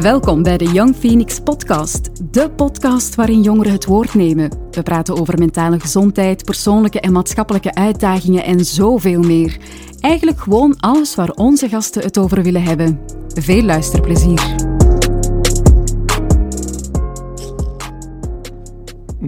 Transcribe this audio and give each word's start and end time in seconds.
Welkom 0.00 0.42
bij 0.42 0.56
de 0.56 0.64
Young 0.64 0.96
Phoenix 0.96 1.40
Podcast, 1.40 2.32
de 2.32 2.50
podcast 2.50 3.14
waarin 3.14 3.42
jongeren 3.42 3.72
het 3.72 3.84
woord 3.84 4.14
nemen. 4.14 4.50
We 4.70 4.82
praten 4.82 5.16
over 5.16 5.38
mentale 5.38 5.80
gezondheid, 5.80 6.44
persoonlijke 6.44 7.00
en 7.00 7.12
maatschappelijke 7.12 7.74
uitdagingen 7.74 8.44
en 8.44 8.64
zoveel 8.64 9.20
meer. 9.20 9.56
Eigenlijk 10.00 10.38
gewoon 10.38 10.76
alles 10.80 11.14
waar 11.14 11.30
onze 11.30 11.68
gasten 11.68 12.02
het 12.02 12.18
over 12.18 12.42
willen 12.42 12.62
hebben. 12.62 13.00
Veel 13.28 13.62
luisterplezier. 13.62 14.54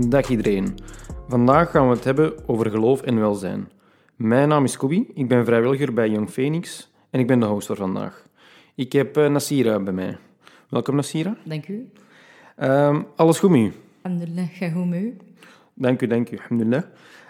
Dag 0.09 0.29
iedereen. 0.29 0.79
Vandaag 1.29 1.71
gaan 1.71 1.89
we 1.89 1.95
het 1.95 2.05
hebben 2.05 2.49
over 2.49 2.71
geloof 2.71 3.03
en 3.03 3.21
welzijn. 3.21 3.69
Mijn 4.17 4.49
naam 4.49 4.65
is 4.65 4.77
Kobi, 4.77 5.11
ik 5.15 5.29
ben 5.29 5.45
vrijwilliger 5.45 5.93
bij 5.93 6.09
Young 6.09 6.31
Phoenix 6.31 6.93
en 7.11 7.21
ik 7.21 7.27
ben 7.27 7.41
de 7.41 7.47
host 7.47 7.67
voor 7.67 7.77
vandaag. 7.77 8.27
Ik 8.75 8.93
heb 8.93 9.17
uh, 9.17 9.29
Nasira 9.29 9.81
bij 9.81 9.93
mij. 9.93 10.19
Welkom 10.73 10.97
Nasira. 10.97 11.37
Dank 11.45 11.69
u. 11.69 11.91
Um, 12.57 13.07
alles 13.17 13.39
goed 13.39 13.51
met 13.51 13.61
u? 13.61 13.73
Alhamdulillah, 14.03 14.49
ga 14.49 14.71
goed 14.71 14.89
met 14.89 15.03
u. 15.03 15.17
Dank 15.75 16.03
u, 16.03 16.07
dank 16.07 16.31
u. 16.31 16.39
Alhamdulillah. 16.39 16.85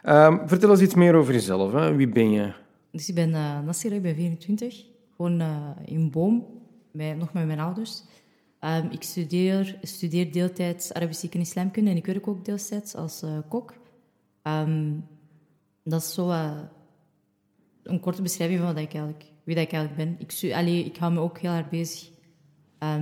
Um, 0.05 0.49
vertel 0.49 0.71
eens 0.71 0.81
iets 0.81 0.95
meer 0.95 1.15
over 1.15 1.33
jezelf. 1.33 1.73
Hè. 1.73 1.95
Wie 1.95 2.09
ben 2.09 2.31
je? 2.31 2.53
Dus 2.91 3.09
ik 3.09 3.15
ben 3.15 3.29
uh, 3.29 3.61
Nasira, 3.61 3.95
ik 3.95 4.03
ben 4.03 4.15
24. 4.15 4.85
Gewoon 5.17 5.41
uh, 5.41 5.71
in 5.85 6.11
Boom, 6.11 6.47
bij, 6.93 7.15
nog 7.15 7.33
met 7.33 7.47
mijn 7.47 7.61
ouders. 7.61 8.03
Um, 8.61 8.91
ik 8.91 9.03
studeer, 9.03 9.79
studeer 9.83 10.33
deeltijds 10.33 10.93
Arabische 10.93 11.29
en 11.31 11.41
Islamkunde 11.41 11.91
en 11.91 11.97
ik 11.97 12.07
werk 12.07 12.29
ook 12.29 12.45
deeltijds 12.45 12.95
als 12.95 13.23
uh, 13.23 13.39
kok. 13.49 13.75
dat 15.83 16.03
is 16.03 16.15
zo 16.15 16.31
een 17.83 18.01
korte 18.01 18.23
beschrijving 18.23 18.59
van 18.59 18.69
wat 18.69 18.83
ik 18.83 18.95
eigenlijk, 18.95 19.25
wie 19.45 19.55
dat 19.55 19.65
ik 19.65 19.73
eigenlijk 19.73 20.17
ben. 20.19 20.27
Ik, 20.27 20.55
allee, 20.55 20.85
ik 20.85 20.97
hou 20.97 21.13
me 21.13 21.21
ook 21.21 21.39
heel 21.39 21.51
hard 21.51 21.71
bezig 21.71 22.12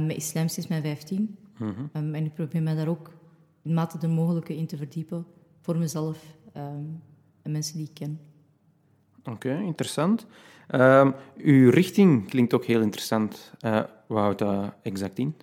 met 0.06 0.16
islam 0.16 0.48
sinds 0.48 0.68
mijn 0.68 0.82
15. 0.82 1.36
Mm 1.58 1.74
-hmm. 1.74 1.90
um, 1.92 2.14
en 2.14 2.24
ik 2.24 2.34
probeer 2.34 2.62
me 2.62 2.74
daar 2.74 2.88
ook 2.88 3.10
in 3.62 3.74
mate 3.74 3.98
de 3.98 4.08
mogelijke 4.08 4.56
in 4.56 4.66
te 4.66 4.76
verdiepen 4.76 5.26
voor 5.60 5.78
mezelf 5.78 6.36
um, 6.56 7.02
en 7.42 7.52
mensen 7.52 7.76
die 7.76 7.86
ik 7.86 7.94
ken. 7.94 8.20
Oké, 9.18 9.30
okay, 9.30 9.62
interessant. 9.62 10.26
uw 11.36 11.70
richting 11.70 12.28
klinkt 12.28 12.54
ook 12.54 12.64
heel 12.64 12.80
interessant. 12.80 13.52
Uh, 13.60 13.82
wat 14.06 14.18
houdt 14.18 14.38
dat 14.38 14.74
exact 14.82 15.18
in? 15.18 15.34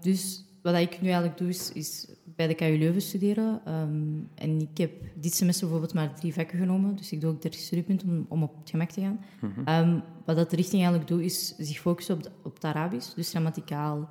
dus 0.00 0.44
wat 0.62 0.74
ik 0.74 1.00
nu 1.00 1.06
eigenlijk 1.06 1.38
doe, 1.38 1.48
is, 1.48 1.72
is 1.72 2.08
bij 2.24 2.46
de 2.46 2.54
KU 2.54 2.78
Leuven 2.78 3.02
studeren. 3.02 3.60
Um, 3.68 4.28
en 4.34 4.60
ik 4.60 4.78
heb 4.78 4.92
dit 5.14 5.34
semester 5.34 5.68
bijvoorbeeld 5.68 5.94
maar 5.94 6.14
drie 6.14 6.34
vakken 6.34 6.58
genomen. 6.58 6.96
Dus 6.96 7.12
ik 7.12 7.20
doe 7.20 7.30
ook 7.30 7.42
30 7.42 7.60
studiepunten 7.60 8.08
om, 8.08 8.26
om 8.28 8.42
op 8.42 8.56
het 8.60 8.70
gemak 8.70 8.90
te 8.90 9.00
gaan. 9.00 9.20
Mm 9.40 9.52
-hmm. 9.54 9.68
um, 9.68 10.02
wat 10.24 10.36
dat 10.36 10.50
de 10.50 10.56
richting 10.56 10.82
eigenlijk 10.82 11.10
doet, 11.10 11.22
is 11.22 11.54
zich 11.58 11.78
focussen 11.78 12.14
op, 12.14 12.22
de, 12.22 12.30
op 12.42 12.54
het 12.54 12.64
Arabisch. 12.64 13.14
Dus 13.14 13.30
grammaticaal, 13.30 14.08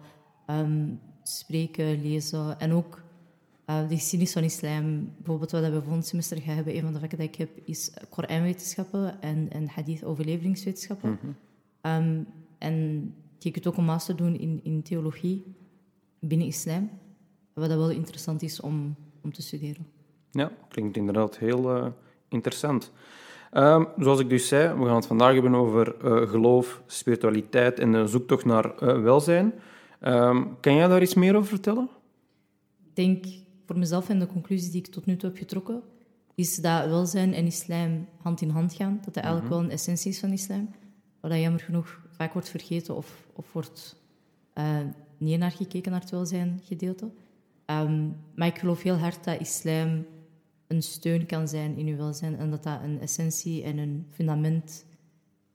um, 0.48 1.00
spreken, 1.24 2.02
lezen. 2.02 2.60
En 2.60 2.72
ook 2.72 3.04
uh, 3.70 3.88
de 3.88 3.96
geschiedenis 3.96 4.34
van 4.34 4.44
islam. 4.44 5.14
Bijvoorbeeld 5.18 5.52
wat 5.52 5.62
we 5.62 5.82
volgend 5.82 6.06
semester 6.06 6.42
gaan 6.42 6.56
hebben, 6.56 6.76
een 6.76 6.82
van 6.82 6.94
de 6.94 7.00
vakken 7.00 7.18
dat 7.18 7.28
ik 7.28 7.36
heb, 7.36 7.50
is 7.66 7.92
Koranwetenschappen 8.10 9.22
en, 9.22 9.48
en 9.52 9.68
hadith 9.68 10.04
overleveringswetenschappen. 10.04 11.10
Mm 11.10 11.36
-hmm. 11.82 12.26
en 12.58 13.14
ik 13.40 13.56
heb 13.56 13.68
ook 13.68 13.78
een 13.78 13.86
master 13.86 14.16
doen 14.16 14.40
in, 14.40 14.60
in 14.64 14.82
theologie 14.82 15.58
binnen 16.20 16.48
islam. 16.48 16.90
Wat 17.54 17.70
dat 17.70 17.78
wel 17.78 17.90
interessant 17.90 18.42
is 18.42 18.60
om, 18.60 18.96
om 19.22 19.34
te 19.34 19.42
studeren. 19.42 19.88
Ja, 20.32 20.52
klinkt 20.68 20.98
inderdaad 20.98 21.38
heel 21.38 21.78
uh, 21.78 21.88
interessant. 22.30 22.92
Um, 23.54 23.88
zoals 23.98 24.20
ik 24.20 24.30
dus 24.30 24.48
zei, 24.48 24.80
we 24.80 24.86
gaan 24.86 24.96
het 24.96 25.06
vandaag 25.06 25.34
hebben 25.34 25.56
over 25.56 25.96
uh, 26.04 26.30
geloof, 26.30 26.82
spiritualiteit 26.86 27.80
en 27.80 27.92
de 27.92 28.08
zoektocht 28.08 28.46
naar 28.46 28.84
uh, 28.84 29.02
welzijn. 29.02 29.54
Um, 30.02 30.60
kan 30.60 30.76
jij 30.76 30.88
daar 30.88 31.02
iets 31.02 31.14
meer 31.14 31.36
over 31.36 31.50
vertellen? 31.50 31.90
Ik 32.86 32.96
denk 32.96 33.26
voor 33.66 33.78
mezelf 33.78 34.10
en 34.10 34.20
de 34.20 34.28
conclusie 34.28 34.72
die 34.72 34.82
ik 34.82 34.88
tot 34.88 35.06
nu 35.06 35.18
toe 35.18 35.30
heb 35.30 35.38
getrokken, 35.38 35.82
is 36.36 36.56
dat 36.56 36.86
welzijn 36.86 37.34
en 37.34 37.46
islam 37.46 38.08
hand 38.22 38.42
in 38.42 38.50
hand 38.50 38.74
gaan. 38.74 39.00
Dat 39.04 39.14
dat 39.14 39.24
eigenlijk 39.24 39.46
mm 39.46 39.52
-hmm. 39.52 39.60
wel 39.62 39.70
een 39.70 39.78
essentie 39.78 40.12
is 40.12 40.20
van 40.20 40.32
islam. 40.32 40.70
Waar 41.20 41.32
dat 41.32 41.40
jammer 41.40 41.62
genoeg 41.62 42.02
vaak 42.10 42.34
wordt 42.34 42.50
vergeten 42.50 42.96
of, 42.96 43.28
of 43.34 43.52
wordt 43.52 43.96
niet 45.20 45.40
naar 45.40 45.52
gekeken, 45.52 45.92
naar 45.92 46.02
het 46.02 46.10
welzijn 46.10 46.60
gedeelte. 46.64 47.12
Um, 47.66 48.16
maar 48.36 48.48
ik 48.48 48.58
geloof 48.58 48.82
heel 48.82 48.96
hard 48.96 49.24
dat 49.24 49.40
islam 49.40 50.06
een 50.68 50.84
steun 50.84 51.26
kan 51.26 51.48
zijn 51.48 51.78
in 51.78 51.88
uw 51.88 51.98
welzijn 51.98 52.38
en 52.38 52.50
dat 52.50 52.64
dat 52.64 52.80
een 52.84 53.00
essentie 53.00 53.64
en 53.64 53.78
een 53.78 54.08
fundament 54.10 54.86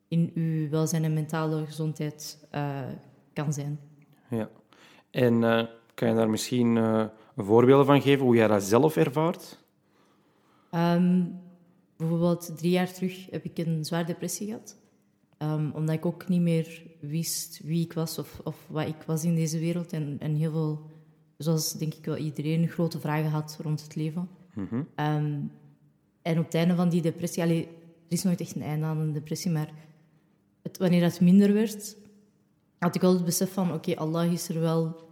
in 0.08 0.30
uw 0.34 0.68
welzijn 0.68 1.04
en 1.04 1.12
mentale 1.12 1.66
gezondheid 1.66 2.46
uh, 2.54 2.80
kan 3.32 3.52
zijn. 3.52 3.80
Ja. 4.30 4.50
En 5.10 5.42
uh, 5.42 5.62
kan 5.94 6.08
je 6.08 6.14
daar 6.14 6.30
misschien 6.30 6.76
uh, 6.76 7.04
voorbeelden 7.36 7.86
van 7.86 8.02
geven 8.02 8.24
hoe 8.24 8.36
jij 8.36 8.46
dat 8.46 8.62
zelf 8.62 8.96
ervaart? 8.96 9.62
Um, 10.70 11.40
bijvoorbeeld 11.96 12.58
drie 12.58 12.70
jaar 12.70 12.92
terug 12.92 13.30
heb 13.30 13.44
ik 13.44 13.58
een 13.58 13.84
zware 13.84 14.04
depressie 14.04 14.46
gehad. 14.46 14.76
Um, 15.52 15.70
omdat 15.74 15.94
ik 15.94 16.06
ook 16.06 16.28
niet 16.28 16.40
meer 16.40 16.82
wist 17.00 17.60
wie 17.64 17.84
ik 17.84 17.92
was 17.92 18.18
of, 18.18 18.40
of 18.44 18.66
wat 18.68 18.86
ik 18.86 19.02
was 19.06 19.24
in 19.24 19.34
deze 19.34 19.58
wereld. 19.58 19.92
En, 19.92 20.16
en 20.20 20.34
heel 20.34 20.50
veel, 20.50 20.90
zoals 21.36 21.72
denk 21.72 21.94
ik 21.94 22.04
wel 22.04 22.16
iedereen, 22.16 22.68
grote 22.68 23.00
vragen 23.00 23.30
had 23.30 23.58
rond 23.62 23.82
het 23.82 23.94
leven. 23.94 24.28
Mm 24.54 24.66
-hmm. 24.70 24.86
um, 24.96 25.50
en 26.22 26.38
op 26.38 26.44
het 26.44 26.54
einde 26.54 26.74
van 26.74 26.88
die 26.88 27.02
depressie, 27.02 27.42
allee, 27.42 27.64
er 27.64 27.68
is 28.08 28.22
nooit 28.22 28.40
echt 28.40 28.54
een 28.54 28.62
einde 28.62 28.86
aan 28.86 28.98
een 28.98 29.12
depressie, 29.12 29.50
maar 29.50 29.72
het, 30.62 30.78
wanneer 30.78 31.00
dat 31.00 31.20
minder 31.20 31.52
werd, 31.52 31.96
had 32.78 32.94
ik 32.94 33.00
wel 33.00 33.12
het 33.12 33.24
besef 33.24 33.52
van, 33.52 33.66
oké, 33.66 33.90
okay, 33.90 33.94
Allah 33.94 34.32
is 34.32 34.48
er 34.48 34.60
wel 34.60 35.08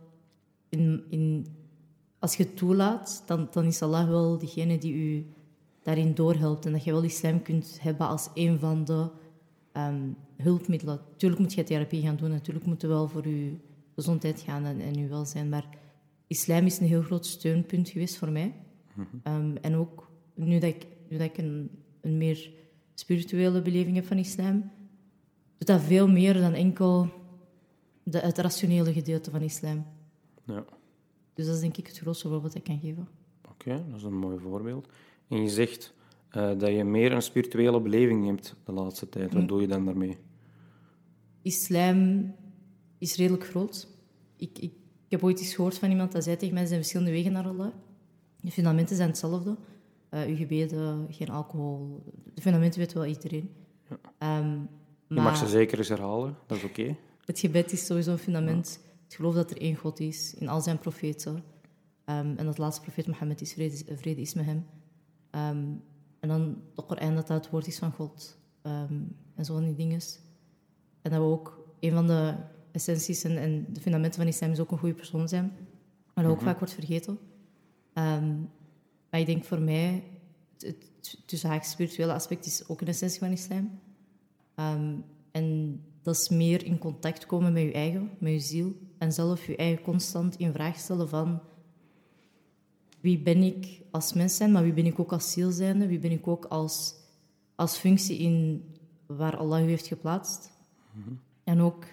in, 0.69 1.05
in... 1.09 1.47
Als 2.19 2.35
je 2.35 2.43
het 2.43 2.57
toelaat, 2.57 3.23
dan, 3.27 3.49
dan 3.51 3.65
is 3.65 3.83
Allah 3.83 4.09
wel 4.09 4.39
degene 4.39 4.79
die 4.79 4.95
u 4.95 5.27
daarin 5.83 6.15
doorhelpt. 6.15 6.67
En 6.67 6.73
dat 6.73 6.85
je 6.85 6.93
wel 6.93 7.03
islam 7.03 7.43
kunt 7.43 7.79
hebben 7.81 8.07
als 8.07 8.29
een 8.35 8.59
van 8.59 8.85
de 8.85 9.11
um, 9.77 10.17
hulpmiddelen. 10.37 11.01
Natuurlijk 11.11 11.41
moet 11.41 11.53
je 11.53 11.65
therapie 11.65 12.03
gaan 12.03 12.17
doen, 12.17 12.31
natuurlijk 12.31 12.67
moet 12.67 12.81
je 12.81 12.87
wel 12.87 13.09
voor 13.09 13.29
je 13.29 13.57
gezondheid 13.95 14.41
gaan 14.41 14.65
en, 14.65 14.81
en 14.81 14.95
je 14.95 15.07
welzijn. 15.07 15.49
Maar 15.49 15.69
islam 16.27 16.67
is 16.67 16.79
een 16.79 16.87
heel 16.87 17.03
groot 17.03 17.27
steunpunt 17.27 17.89
geweest 17.89 18.17
voor 18.17 18.31
mij. 18.31 18.55
um, 19.25 19.57
en 19.57 19.75
ook 19.75 20.11
nu 20.35 20.59
dat 20.59 20.71
ik, 20.71 20.87
nu 21.09 21.17
dat 21.17 21.27
ik 21.27 21.39
een, 21.39 21.71
een 22.01 22.19
meer 22.19 22.51
spirituele 22.95 23.63
beleving 23.63 23.95
heb 23.95 24.07
van 24.07 24.17
islam, 24.19 24.71
doet 25.59 25.69
dat 25.69 25.81
veel 25.81 26.09
meer 26.09 26.35
dan 26.35 26.53
enkel 26.53 27.09
de, 28.03 28.19
het 28.19 28.39
rationele 28.39 28.93
gedeelte 28.93 29.31
van 29.31 29.41
islam. 29.41 29.87
Ja. 30.45 30.65
Dus 31.35 31.47
dat 31.47 31.55
is 31.55 31.61
denk 31.61 31.77
ik 31.77 31.87
het 31.87 31.99
grootste 31.99 32.29
voorbeeld 32.29 32.53
dat 32.53 32.63
ik 32.63 32.69
kan 32.69 32.79
geven. 32.79 33.09
Oké, 33.49 33.71
okay, 33.71 33.85
dat 33.89 33.97
is 33.97 34.03
een 34.03 34.19
mooi 34.19 34.39
voorbeeld. 34.39 34.89
En 35.29 35.43
je 35.43 35.49
zegt 35.49 35.95
uh, 36.37 36.59
dat 36.59 36.71
je 36.71 36.85
meer 36.85 37.13
een 37.13 37.23
spirituele 37.23 37.81
beleving 37.81 38.27
hebt 38.27 38.57
de 38.65 38.73
laatste 38.73 39.09
tijd. 39.09 39.35
Wat 39.35 39.49
doe 39.49 39.61
je 39.61 39.67
dan 39.67 39.85
daarmee? 39.85 40.19
Islam 41.43 42.33
is 42.99 43.17
redelijk 43.17 43.47
groot. 43.47 43.89
Ik, 44.37 44.59
ik, 44.59 44.73
ik, 45.05 45.09
heb 45.09 45.25
ooit 45.25 45.39
eens 45.39 45.55
gehoord 45.55 45.79
van 45.79 45.91
iemand 45.91 46.13
dat 46.13 46.25
zei 46.25 46.37
tegen 46.37 46.55
mij, 46.55 46.63
er 46.63 46.69
zijn 46.69 46.81
verschillende 46.81 47.13
wegen 47.13 47.33
naar 47.33 47.47
Allah. 47.47 47.73
De 48.41 48.51
fundamenten 48.51 48.97
zijn 48.97 49.09
hetzelfde. 49.09 49.57
Uh, 50.11 50.27
uw 50.27 50.37
gebeden, 50.37 51.07
geen 51.11 51.29
alcohol. 51.29 52.03
De 52.35 52.41
fundamenten 52.41 52.81
weet 52.81 52.93
wel 52.93 53.07
iedereen. 53.07 53.51
Ja. 53.89 54.39
Um, 54.39 54.69
je 55.09 55.21
mag 55.21 55.37
ze 55.37 55.47
zeker 55.47 55.79
eens 55.79 55.89
herhalen, 55.89 56.37
dat 56.47 56.57
is 56.57 56.65
oké. 56.65 56.81
Okay. 56.81 56.97
Het 57.25 57.39
gebed 57.39 57.73
is 57.73 57.87
sowieso 57.87 58.13
een 58.13 58.19
fundament. 58.19 58.81
Ja. 58.83 58.91
Het 59.05 59.15
geloof 59.15 59.35
dat 59.35 59.51
er 59.51 59.61
één 59.61 59.77
God 59.77 60.01
is, 60.01 60.35
in 60.35 60.49
al 60.49 60.61
zijn 60.61 60.79
profeten. 60.79 61.35
Um, 61.35 62.37
en 62.37 62.45
dat 62.45 62.59
laatste 62.59 62.83
profeet 62.83 63.07
Mohammed 63.07 63.41
is, 63.41 63.53
vrede, 63.53 63.97
vrede 63.97 64.21
is 64.21 64.35
met 64.35 64.45
hem. 64.45 64.67
Um, 65.31 65.83
en 66.23 66.29
dan 66.29 66.57
de 66.75 66.83
Koran, 66.83 67.15
dat 67.15 67.27
dat 67.27 67.43
het 67.43 67.51
woord 67.51 67.67
is 67.67 67.79
van 67.79 67.93
God. 67.93 68.39
Um, 68.63 69.17
en 69.35 69.45
zo 69.45 69.55
van 69.55 69.65
die 69.65 69.75
dingen. 69.75 70.01
En 71.03 71.11
dat 71.11 71.21
we 71.21 71.27
ook 71.27 71.69
een 71.81 71.93
van 71.93 72.07
de 72.07 72.35
essenties 72.73 73.25
en, 73.25 73.37
en, 73.37 73.67
de 73.73 73.81
fundamenten 73.81 74.21
van 74.21 74.29
islam 74.29 74.51
is 74.51 74.61
ook 74.61 74.71
een 74.71 74.79
goede 74.79 74.95
persoon 74.95 75.29
zijn. 75.29 75.53
Maar 76.15 76.25
dat 76.25 76.25
ook 76.25 76.31
mm 76.31 76.37
-hmm. 76.37 76.47
vaak 76.47 76.59
wordt 76.59 76.75
vergeten. 76.75 77.19
Um, 77.95 78.51
maar 79.11 79.21
ik 79.21 79.27
denk 79.27 79.45
voor 79.45 79.61
mij, 79.61 80.05
het, 80.53 80.77
het 80.99 81.19
tussen 81.27 81.65
spirituele 81.65 82.13
aspect 82.13 82.47
is 82.47 82.69
ook 82.69 82.81
een 82.81 82.87
essentie 82.87 83.19
van 83.19 83.31
islam. 83.31 83.81
Um, 84.57 85.05
en 85.31 85.81
dat 86.03 86.15
is 86.17 86.29
meer 86.29 86.65
in 86.65 86.79
contact 86.79 87.27
komen 87.27 87.53
met 87.53 87.63
je 87.63 87.73
eigen, 87.73 88.11
met 88.19 88.33
je 88.33 88.41
ziel. 88.41 88.77
En 88.99 89.13
zelf 89.13 89.47
je 89.47 89.57
eigen 89.57 89.83
constant 89.83 90.37
in 90.37 90.53
vraag 90.53 90.79
stellen 90.79 91.09
van 91.09 91.43
wie 93.03 93.19
ben 93.19 93.43
ik 93.43 93.81
als 93.91 94.13
mens 94.13 94.37
zijn, 94.37 94.53
maar 94.53 94.63
wie 94.63 94.73
ben 94.73 94.87
ik 94.87 94.99
ook 94.99 95.13
als 95.13 95.33
ziel 95.33 95.51
zijnde, 95.51 95.87
wie 95.87 95.99
ben 95.99 96.11
ik 96.11 96.29
ook 96.29 96.45
als, 96.45 96.95
als 97.55 97.77
functie 97.77 98.19
in 98.19 98.65
waar 99.07 99.37
Allah 99.37 99.65
u 99.65 99.69
heeft 99.69 99.87
geplaatst. 99.87 100.53
Mm 100.93 101.03
-hmm. 101.03 101.21
En 101.45 101.61
ook 101.61 101.85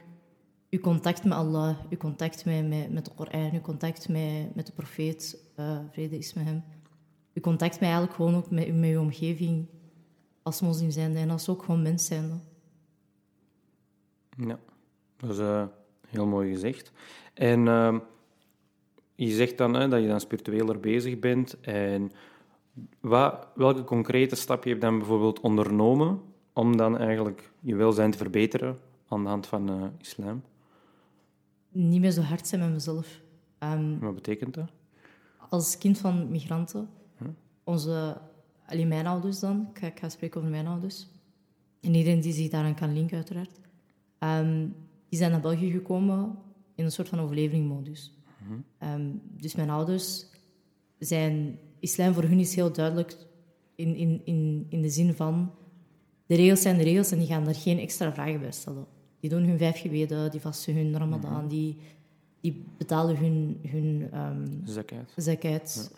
uw 0.69 0.79
contact 0.79 1.23
met 1.23 1.33
Allah, 1.33 1.77
uw 1.89 1.97
contact 1.97 2.45
met, 2.45 2.67
met, 2.67 2.91
met 2.91 3.05
de 3.05 3.11
Koran, 3.15 3.53
uw 3.53 3.61
contact 3.61 4.09
met, 4.09 4.55
met 4.55 4.65
de 4.65 4.71
profeet, 4.71 5.43
uh, 5.59 5.79
vrede 5.91 6.17
is 6.17 6.33
met 6.33 6.45
hem. 6.45 6.63
Uw 7.33 7.41
contact 7.41 7.73
met 7.73 7.83
eigenlijk 7.83 8.13
gewoon 8.13 8.35
ook 8.35 8.51
met, 8.51 8.75
met 8.75 8.89
uw 8.89 8.99
omgeving 8.99 9.67
als 10.43 10.61
moslim 10.61 10.91
zijnde 10.91 11.19
en 11.19 11.29
als 11.29 11.49
ook 11.49 11.63
gewoon 11.63 11.81
mens 11.81 12.05
zijnde. 12.05 12.35
Ja, 14.37 14.59
dat 15.17 15.29
is 15.29 15.37
uh, 15.37 15.65
Heel 16.09 16.25
mooi 16.25 16.53
gezegd. 16.53 16.91
En 17.33 17.67
ehm, 17.67 17.99
je 19.25 19.31
zegt 19.35 19.57
dan 19.57 19.73
hè, 19.73 19.87
dat 19.87 20.01
je 20.01 20.07
dan 20.07 20.19
spiritueler 20.19 20.79
bezig 20.79 21.19
bent. 21.19 21.59
En 21.59 22.11
wat, 22.99 23.47
welke 23.55 23.83
concrete 23.83 24.35
stap 24.35 24.63
je 24.63 24.69
hebt 24.69 24.81
dan 24.81 24.97
bijvoorbeeld 24.97 25.39
ondernomen 25.39 26.21
om 26.53 26.77
dan 26.77 26.97
eigenlijk 26.97 27.51
je 27.59 27.75
welzijn 27.75 28.11
te 28.11 28.17
verbeteren 28.17 28.79
aan 29.07 29.23
de 29.23 29.29
hand 29.29 29.47
van 29.47 29.71
uh, 29.71 29.87
islam? 30.01 30.41
Niet 31.71 32.01
meer 32.01 32.11
zo 32.11 32.21
hard 32.21 32.47
zijn 32.47 32.61
met 32.61 32.71
mezelf. 32.71 33.21
Um, 33.59 33.99
wat 33.99 34.15
betekent 34.15 34.53
dat? 34.53 34.71
Als 35.49 35.77
kind 35.77 35.97
van 35.97 36.31
migranten, 36.31 36.89
onze, 37.63 38.17
alleen 38.65 38.87
mijn 38.87 39.07
ouders 39.07 39.39
dan, 39.39 39.67
ik 39.73 39.79
ga, 39.79 39.87
ik 39.87 39.99
ga, 39.99 40.09
spreken 40.09 40.39
over 40.39 40.51
mijn 40.51 40.67
ouders, 40.67 41.07
en 41.81 41.93
iedereen 41.93 42.19
die 42.19 42.33
zich 42.33 42.49
daaraan 42.49 42.75
kan 42.75 42.93
linken 42.93 43.15
uiteraard, 43.15 43.59
um, 44.19 44.75
die 45.09 45.19
zijn 45.19 45.31
naar 45.31 45.41
België 45.41 45.71
gekomen 45.71 46.37
in 46.75 46.83
een 46.83 46.91
soort 46.91 47.09
van 47.09 47.19
overlevingsmodus. 47.19 48.18
Mm 48.47 49.21
dus 49.37 49.55
mijn 49.55 49.69
ouders 49.69 50.25
zijn... 50.99 51.59
Islam 51.79 52.13
voor 52.13 52.23
hun 52.23 52.39
is 52.39 52.55
heel 52.55 52.71
duidelijk 52.71 53.15
in, 53.75 53.95
in, 53.95 54.21
in, 54.23 54.65
in 54.69 54.81
de 54.81 54.89
zin 54.89 55.13
van... 55.13 55.51
De 56.25 56.35
regels 56.35 56.61
zijn 56.61 56.77
de 56.77 56.83
regels 56.83 57.11
en 57.11 57.17
die 57.17 57.27
gaan 57.27 57.45
daar 57.45 57.55
geen 57.55 57.79
extra 57.79 58.13
vragen 58.13 58.39
bij 58.39 58.51
stellen. 58.51 58.85
Die 59.19 59.29
doen 59.29 59.43
hun 59.43 59.57
vijf 59.57 59.79
gebeden, 59.79 60.31
die 60.31 60.39
vasten 60.39 60.75
hun 60.75 60.97
ramadan, 60.97 61.39
mhm. 61.39 61.47
die, 61.47 61.77
die 62.41 62.63
betalen 62.77 63.17
hun, 63.17 63.59
hun 63.67 64.09
um, 64.19 64.61
zakat. 65.15 65.91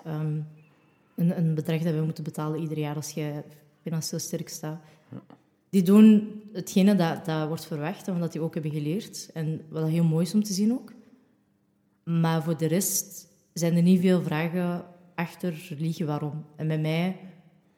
een, 1.15 1.37
een, 1.37 1.55
bedrag 1.55 1.81
dat 1.81 1.93
we 1.93 2.01
moeten 2.01 2.23
betalen 2.23 2.61
ieder 2.61 2.77
jaar 2.77 2.95
als 2.95 3.11
je 3.11 3.43
financieel 3.81 4.19
sterk 4.19 4.49
staat. 4.49 4.81
Ja 5.11 5.21
die 5.71 5.83
doen 5.83 6.41
hetgene 6.53 6.95
dat, 6.95 7.25
dat 7.25 7.47
wordt 7.47 7.65
verwacht, 7.65 8.07
omdat 8.07 8.31
die 8.31 8.41
ook 8.41 8.53
hebben 8.53 8.71
geleerd. 8.71 9.29
En 9.33 9.61
wat 9.69 9.87
heel 9.87 10.03
mooi 10.03 10.25
is 10.25 10.33
om 10.33 10.43
te 10.43 10.53
zien 10.53 10.71
ook. 10.71 10.93
Maar 12.03 12.43
voor 12.43 12.57
de 12.57 12.65
rest 12.65 13.27
zijn 13.53 13.75
er 13.75 13.81
niet 13.81 13.99
veel 14.01 14.21
vragen 14.21 14.85
achter 15.15 15.75
liggen 15.77 16.05
waarom. 16.05 16.45
En 16.55 16.67
bij 16.67 16.79
mij, 16.79 17.17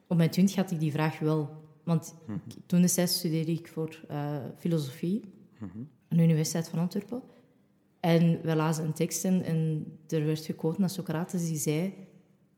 op 0.07 0.17
mijn 0.17 0.29
twintig 0.29 0.55
had 0.55 0.71
ik 0.71 0.79
die 0.79 0.91
vraag 0.91 1.19
wel. 1.19 1.61
Want 1.83 2.15
mm 2.27 2.33
-hmm. 2.33 2.63
toen 2.65 2.81
destijds 2.81 3.17
studeerde 3.17 3.51
ik 3.51 3.67
voor 3.67 4.03
uh, 4.11 4.35
filosofie 4.57 5.21
mm 5.59 5.69
-hmm. 5.73 5.87
aan 6.09 6.17
de 6.17 6.23
Universiteit 6.23 6.69
van 6.69 6.79
Antwerpen. 6.79 7.21
En 7.99 8.41
we 8.41 8.55
lazen 8.55 8.85
een 8.85 8.93
tekst 8.93 9.25
en, 9.25 9.43
en 9.43 9.85
er 10.07 10.25
werd 10.25 10.45
gekozen 10.45 10.81
naar 10.81 10.89
Socrates 10.89 11.47
die 11.47 11.57
zei... 11.57 11.93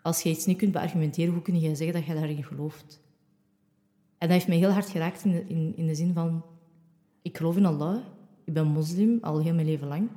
Als 0.02 0.22
je 0.22 0.30
iets 0.30 0.46
niet 0.46 0.58
kunt 0.58 0.72
beargumenteren, 0.72 1.34
hoe 1.34 1.42
kun 1.42 1.60
je 1.60 1.76
zeggen 1.76 1.94
dat 1.94 2.06
je 2.06 2.14
daarin 2.14 2.44
gelooft? 2.44 3.02
En 4.18 4.28
dat 4.28 4.30
heeft 4.30 4.48
mij 4.48 4.58
heel 4.58 4.70
hard 4.70 4.90
geraakt 4.90 5.24
in 5.24 5.32
de, 5.32 5.46
in, 5.48 5.74
in 5.76 5.88
de 5.88 5.96
zin 5.96 6.14
van... 6.14 6.46
Ik 7.22 7.38
geloof 7.38 7.58
in 7.58 7.66
Allah. 7.66 7.98
Ik 8.44 8.54
ben 8.54 8.68
moslim, 8.68 9.18
al 9.22 9.42
heel 9.42 9.54
mijn 9.54 9.68
leven 9.68 9.88
lang. 9.88 10.10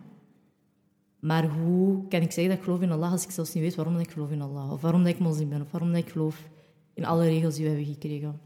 Maar 1.19 1.49
hoe 1.49 2.09
kan 2.09 2.21
ik 2.21 2.33
zeggen 2.33 2.49
dat 2.49 2.57
ik 2.57 2.63
geloof 2.63 2.81
in 2.81 2.91
Allah 2.91 3.13
als 3.13 3.25
ik 3.25 3.31
zelfs 3.31 3.55
niet 3.55 3.63
weet 3.63 3.75
waarom 3.75 3.99
ik 3.99 4.11
geloof 4.11 4.31
in 4.31 4.43
Allah? 4.43 4.73
Of 4.73 4.81
waarom 4.81 5.03
dat 5.03 5.13
ik 5.13 5.19
moslim 5.19 5.49
ben? 5.49 5.63
Of 5.63 5.71
waarom 5.71 5.93
dat 5.93 6.03
ik 6.03 6.09
geloof 6.09 6.49
in 6.95 7.05
alle 7.05 7.25
regels 7.25 7.55
die 7.55 7.65
we 7.65 7.71
hebben 7.71 7.93
gekregen? 7.93 8.41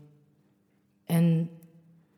En 1.05 1.51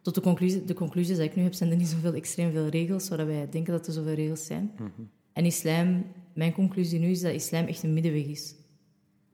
tot 0.03 0.15
de 0.15 0.21
conclusie, 0.21 0.65
de 0.65 0.75
conclusie 0.75 1.17
dat 1.17 1.25
ik 1.25 1.37
nu 1.37 1.43
heb, 1.43 1.55
zijn 1.55 1.71
er 1.71 1.77
niet 1.77 1.89
zoveel 1.89 2.15
extreem 2.15 2.53
veel 2.53 2.67
regels, 2.67 3.07
zodat 3.07 3.27
wij 3.27 3.49
denken 3.49 3.73
dat 3.73 3.87
er 3.87 3.93
zoveel 3.93 4.15
regels 4.15 4.47
zijn. 4.47 4.71
Mhm. 4.75 4.89
En 5.33 5.45
islam, 5.45 6.05
mijn 6.33 6.53
conclusie 6.53 6.99
nu 6.99 7.07
is 7.07 7.21
dat 7.21 7.33
islam 7.33 7.67
echt 7.67 7.83
een 7.83 7.93
middenweg 7.93 8.25
is. 8.25 8.55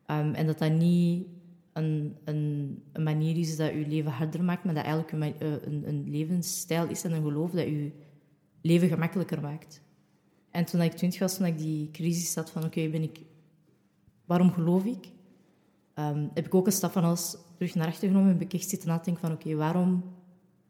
Um, 0.07 0.35
en 0.35 0.47
dat 0.47 0.59
dat 0.59 0.73
niet 0.73 1.27
een, 1.73 2.17
een, 2.25 2.83
een, 2.93 3.03
manier 3.03 3.39
is 3.39 3.57
dat 3.57 3.71
je 3.71 3.87
leven 3.89 4.11
harder 4.11 4.45
maakt, 4.45 4.65
maar 4.65 4.75
dat 4.75 4.85
eigenlijk 4.85 5.13
een, 5.13 5.23
eh, 5.23 5.53
een, 5.63 5.89
een 5.89 6.11
levensstijl 6.11 6.89
is 6.89 7.05
en 7.05 7.13
een 7.13 7.23
geloof 7.23 7.51
dat 7.51 7.65
je 7.65 7.91
leven 8.61 8.89
gemakkelijker 8.89 9.41
maakt. 9.41 9.83
En 10.51 10.65
toen 10.65 10.81
ik 10.81 10.93
twintig 10.93 11.21
was, 11.21 11.37
toen 11.37 11.47
ik 11.47 11.59
die 11.59 11.91
crisis 11.91 12.35
had 12.35 12.51
van 12.51 12.65
oké, 12.65 12.89
ben 12.89 13.03
ik... 13.03 13.21
Waarom 14.25 14.53
geloof 14.53 14.85
ik? 14.85 15.09
Um, 15.95 16.31
heb 16.35 16.47
ik 16.47 16.55
ook 16.55 16.67
een 16.67 16.73
stap 16.73 16.93
van 16.93 17.05
alles 17.05 17.37
terug 17.57 17.75
naar 17.75 17.87
achter 17.87 18.09
genomen 18.09 18.29
en 18.29 18.39
heb 18.39 18.47
ik 18.47 18.53
echt 18.53 18.69
zitten 18.69 18.89
nadenken 18.89 19.23
van 19.23 19.33
oké, 19.33 19.55
waarom 19.55 20.05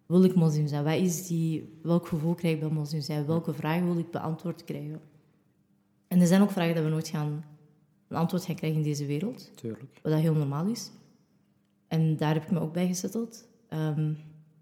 wil 0.06 0.24
ik 0.24 0.34
moslim 0.34 0.66
zijn? 0.66 0.84
Wat 0.84 0.94
is 0.94 1.26
die, 1.26 1.78
welk 1.82 2.06
gevoel 2.06 2.34
krijg 2.34 2.54
ik 2.54 2.60
bij 2.60 2.68
moslim 2.68 3.00
zijn? 3.00 3.26
Welke 3.26 3.54
vragen 3.54 3.84
wil 3.84 3.98
ik 3.98 4.10
beantwoord 4.10 4.64
krijgen? 4.64 5.00
En 6.08 6.20
er 6.20 6.26
zijn 6.26 6.42
ook 6.42 6.50
vragen 6.50 6.74
dat 6.74 6.84
we 6.84 6.90
nooit 6.90 7.08
gaan 7.08 7.44
een 8.08 8.16
antwoord 8.16 8.44
gaan 8.44 8.54
krijgen 8.54 8.78
in 8.78 8.84
deze 8.84 9.06
wereld. 9.06 9.50
Tuurlijk. 9.56 9.98
Wat 10.02 10.12
dat 10.12 10.20
heel 10.20 10.34
normaal 10.34 10.66
is. 10.66 10.90
En 11.88 12.16
daar 12.16 12.34
heb 12.34 12.42
ik 12.42 12.50
me 12.50 12.60
ook 12.60 12.72
bij 12.72 12.86
gezetteld. 12.86 13.48
Um, 13.68 14.16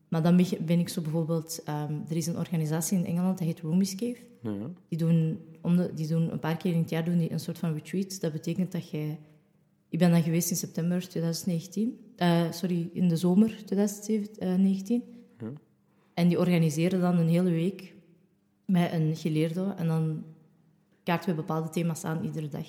maar 0.08 0.22
dan 0.22 0.36
ben 0.60 0.78
ik 0.78 0.88
zo 0.88 1.00
bijvoorbeeld... 1.00 1.62
Um, 1.68 2.04
er 2.08 2.16
is 2.16 2.26
een 2.26 2.38
organisatie 2.38 2.98
in 2.98 3.06
Engeland, 3.06 3.38
dat 3.38 3.46
heet 3.46 3.60
Rumi's 3.60 3.94
Cave. 3.94 4.16
Ja. 4.42 4.70
Die, 4.88 4.98
doen, 4.98 5.38
om 5.62 5.76
de, 5.76 5.90
die 5.94 6.06
doen 6.06 6.32
een 6.32 6.38
paar 6.38 6.56
keer 6.56 6.72
in 6.72 6.80
het 6.80 6.90
jaar 6.90 7.04
doen 7.04 7.18
die 7.18 7.32
een 7.32 7.40
soort 7.40 7.58
van 7.58 7.72
retreat. 7.72 8.20
Dat 8.20 8.32
betekent 8.32 8.72
dat 8.72 8.90
jij... 8.90 9.18
Ik 9.88 9.98
ben 9.98 10.10
dan 10.10 10.22
geweest 10.22 10.50
in 10.50 10.56
september 10.56 11.08
2019. 11.08 11.98
Uh, 12.16 12.44
eh, 12.44 12.52
sorry, 12.52 12.90
in 12.92 13.08
de 13.08 13.16
zomer 13.16 13.64
2019. 13.64 15.02
Ja. 15.38 15.52
En 16.14 16.28
die 16.28 16.38
organiseren 16.38 17.00
dan 17.00 17.18
een 17.18 17.28
hele 17.28 17.50
week 17.50 17.94
met 18.64 18.92
een 18.92 19.16
geleerde. 19.16 19.74
En 19.76 19.86
dan 19.86 20.24
kaarten 21.02 21.30
we 21.30 21.36
bepaalde 21.36 21.68
thema's 21.68 22.04
aan 22.04 22.24
iedere 22.24 22.48
dag. 22.48 22.66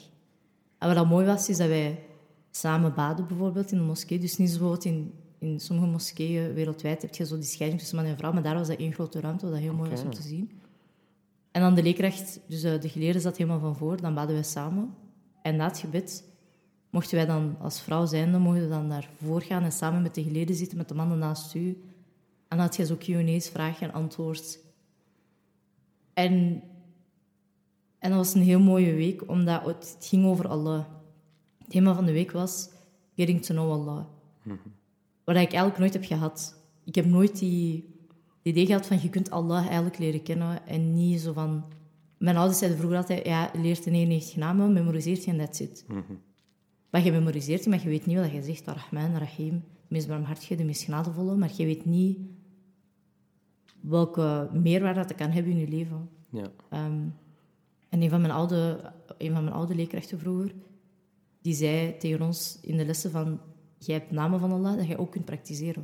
En 0.78 0.88
wat 0.88 0.96
dat 0.96 1.10
mooi 1.10 1.26
was, 1.26 1.50
is 1.50 1.58
dat 1.58 1.68
wij 1.68 2.04
samen 2.52 2.94
baden 2.94 3.28
bijvoorbeeld 3.28 3.72
in 3.72 3.78
de 3.78 3.84
moskee. 3.84 4.20
Dus 4.20 4.38
niet 4.38 4.50
zoals 4.50 4.86
in, 4.86 5.14
in 5.40 5.60
sommige 5.60 5.88
moskeeën 5.88 6.54
wereldwijd 6.54 7.02
heb 7.02 7.16
je 7.16 7.26
zo 7.26 7.36
die 7.36 7.44
scheiding 7.44 7.80
tussen 7.80 7.98
man 7.98 8.06
en 8.06 8.18
vrouw, 8.18 8.32
maar 8.32 8.44
daar 8.44 8.56
was 8.56 8.68
dat 8.68 8.78
één 8.78 8.94
grote 8.94 9.20
ruimte, 9.20 9.46
wat 9.46 9.54
dat 9.54 9.64
heel 9.64 9.74
mooi 9.74 9.90
was 9.90 10.04
om 10.04 10.14
te 10.14 10.22
zien. 10.22 10.52
En 11.52 11.62
dan 11.62 11.76
de 11.76 11.84
leerkracht, 11.84 12.40
dus 12.48 12.64
eh, 12.64 12.82
de 12.82 12.90
geleerde 12.90 13.20
zat 13.20 13.38
helemaal 13.38 13.60
van 13.60 13.76
voor, 13.76 14.02
dan 14.02 14.14
baden 14.14 14.34
wij 14.34 14.44
samen. 14.44 14.94
En 15.42 15.56
na 15.56 15.68
het 15.68 15.80
gebed 15.80 16.24
mochten 16.90 17.16
wij 17.16 17.26
dan 17.26 17.56
als 17.60 17.82
vrouw 17.82 18.06
zijnde, 18.06 18.38
mochten 18.38 18.64
we 18.64 18.70
dan 18.70 18.88
naar 18.88 19.10
voren 19.22 19.48
gaan 19.48 19.64
en 19.64 19.72
samen 19.72 20.02
met 20.02 20.16
de 20.16 20.24
geleerden 20.24 20.56
zitten, 20.56 20.78
met 20.78 20.88
de 20.88 20.96
mannen 20.96 21.18
naast 21.18 21.56
u. 21.56 21.68
En 22.48 22.58
dan 22.58 22.60
had 22.60 22.76
je 22.76 22.86
zo 22.86 22.96
Q&A's, 22.96 23.50
vraag 23.50 23.82
en 23.82 23.94
antwoord. 23.94 24.60
En 26.14 26.64
en 28.00 28.10
dat 28.10 28.18
was 28.18 28.34
een 28.34 28.42
heel 28.42 28.60
mooie 28.60 28.94
week, 28.94 29.30
omdat 29.30 29.66
het 29.66 29.98
ging 30.00 30.26
over 30.26 30.48
Allah. 30.48 30.86
Het 31.58 31.70
thema 31.70 31.94
van 31.94 32.06
de 32.06 32.12
week 32.12 32.32
was 32.32 32.70
Getting 33.16 33.42
to 33.46 33.54
know 33.54 33.72
Allah. 33.72 34.06
Wat 35.30 35.38
ik 35.38 35.52
eigenlijk 35.52 35.78
nooit 35.78 35.94
heb 35.94 36.06
gehad. 36.06 36.62
Ik 36.84 36.96
heb 36.96 37.06
nooit 37.06 37.40
die, 37.40 37.96
idee 38.42 38.66
gehad 38.66 38.88
van 38.88 39.02
je 39.02 39.10
kunt 39.10 39.30
Allah 39.30 39.66
eigenlijk 39.66 39.98
leren 39.98 40.24
kennen 40.24 40.68
en 40.68 40.94
niet 40.94 41.20
zo 41.22 41.34
van... 41.34 41.64
Mijn 42.18 42.38
ouders 42.38 42.58
zeiden 42.58 42.80
vroeger 42.80 43.00
altijd, 43.00 43.26
ja, 43.26 43.52
leert 43.54 43.84
de 43.84 43.90
99 43.90 44.36
namen, 44.36 44.74
memoriseert 44.74 45.24
je 45.24 45.32
en 45.32 45.38
that's 45.38 45.60
it. 45.60 45.86
Maar 46.90 47.04
je 47.04 47.12
memoriseert 47.12 47.64
je, 47.64 47.70
maar 47.70 47.82
je 47.82 47.90
weet 47.90 48.06
niet 48.06 48.18
wat 48.18 48.32
je 48.32 48.44
zegt. 48.44 48.68
Rahman, 48.68 49.18
Rahim, 49.18 49.54
de 49.54 49.86
meest 49.88 50.08
barmhartige, 50.08 50.56
de 50.56 50.64
meest 50.64 50.84
genadevolle. 50.84 51.36
Maar 51.36 51.52
je 51.58 51.66
weet 51.66 51.86
niet 51.86 52.18
welke 53.82 54.50
meerwaarde 54.54 55.00
dat 55.00 55.16
kan 55.16 55.32
hebben 55.32 55.52
in 55.52 55.60
je 55.60 55.68
leven. 55.68 56.10
Ja. 56.30 56.52
Ehm, 56.70 57.08
en 57.90 58.02
een 58.02 58.10
van 58.10 58.22
mijn 58.22 58.34
oude, 58.34 58.92
een 59.18 59.34
van 59.34 59.44
mijn 59.44 59.56
oude 59.56 59.76
leerkrachten 59.76 60.20
vroeger, 60.20 60.54
die 61.42 61.54
zei 61.54 61.98
tegen 61.98 62.22
ons 62.22 62.58
in 62.62 62.78
de 62.78 62.86
lessen 62.86 63.12
van, 63.12 63.40
jij 63.80 63.98
hebt 63.98 64.12
namen 64.12 64.40
van 64.40 64.52
Allah 64.52 64.78
dat 64.78 64.88
je 64.88 64.98
ook 64.98 65.12
kunt 65.12 65.26
praktiseren. 65.26 65.84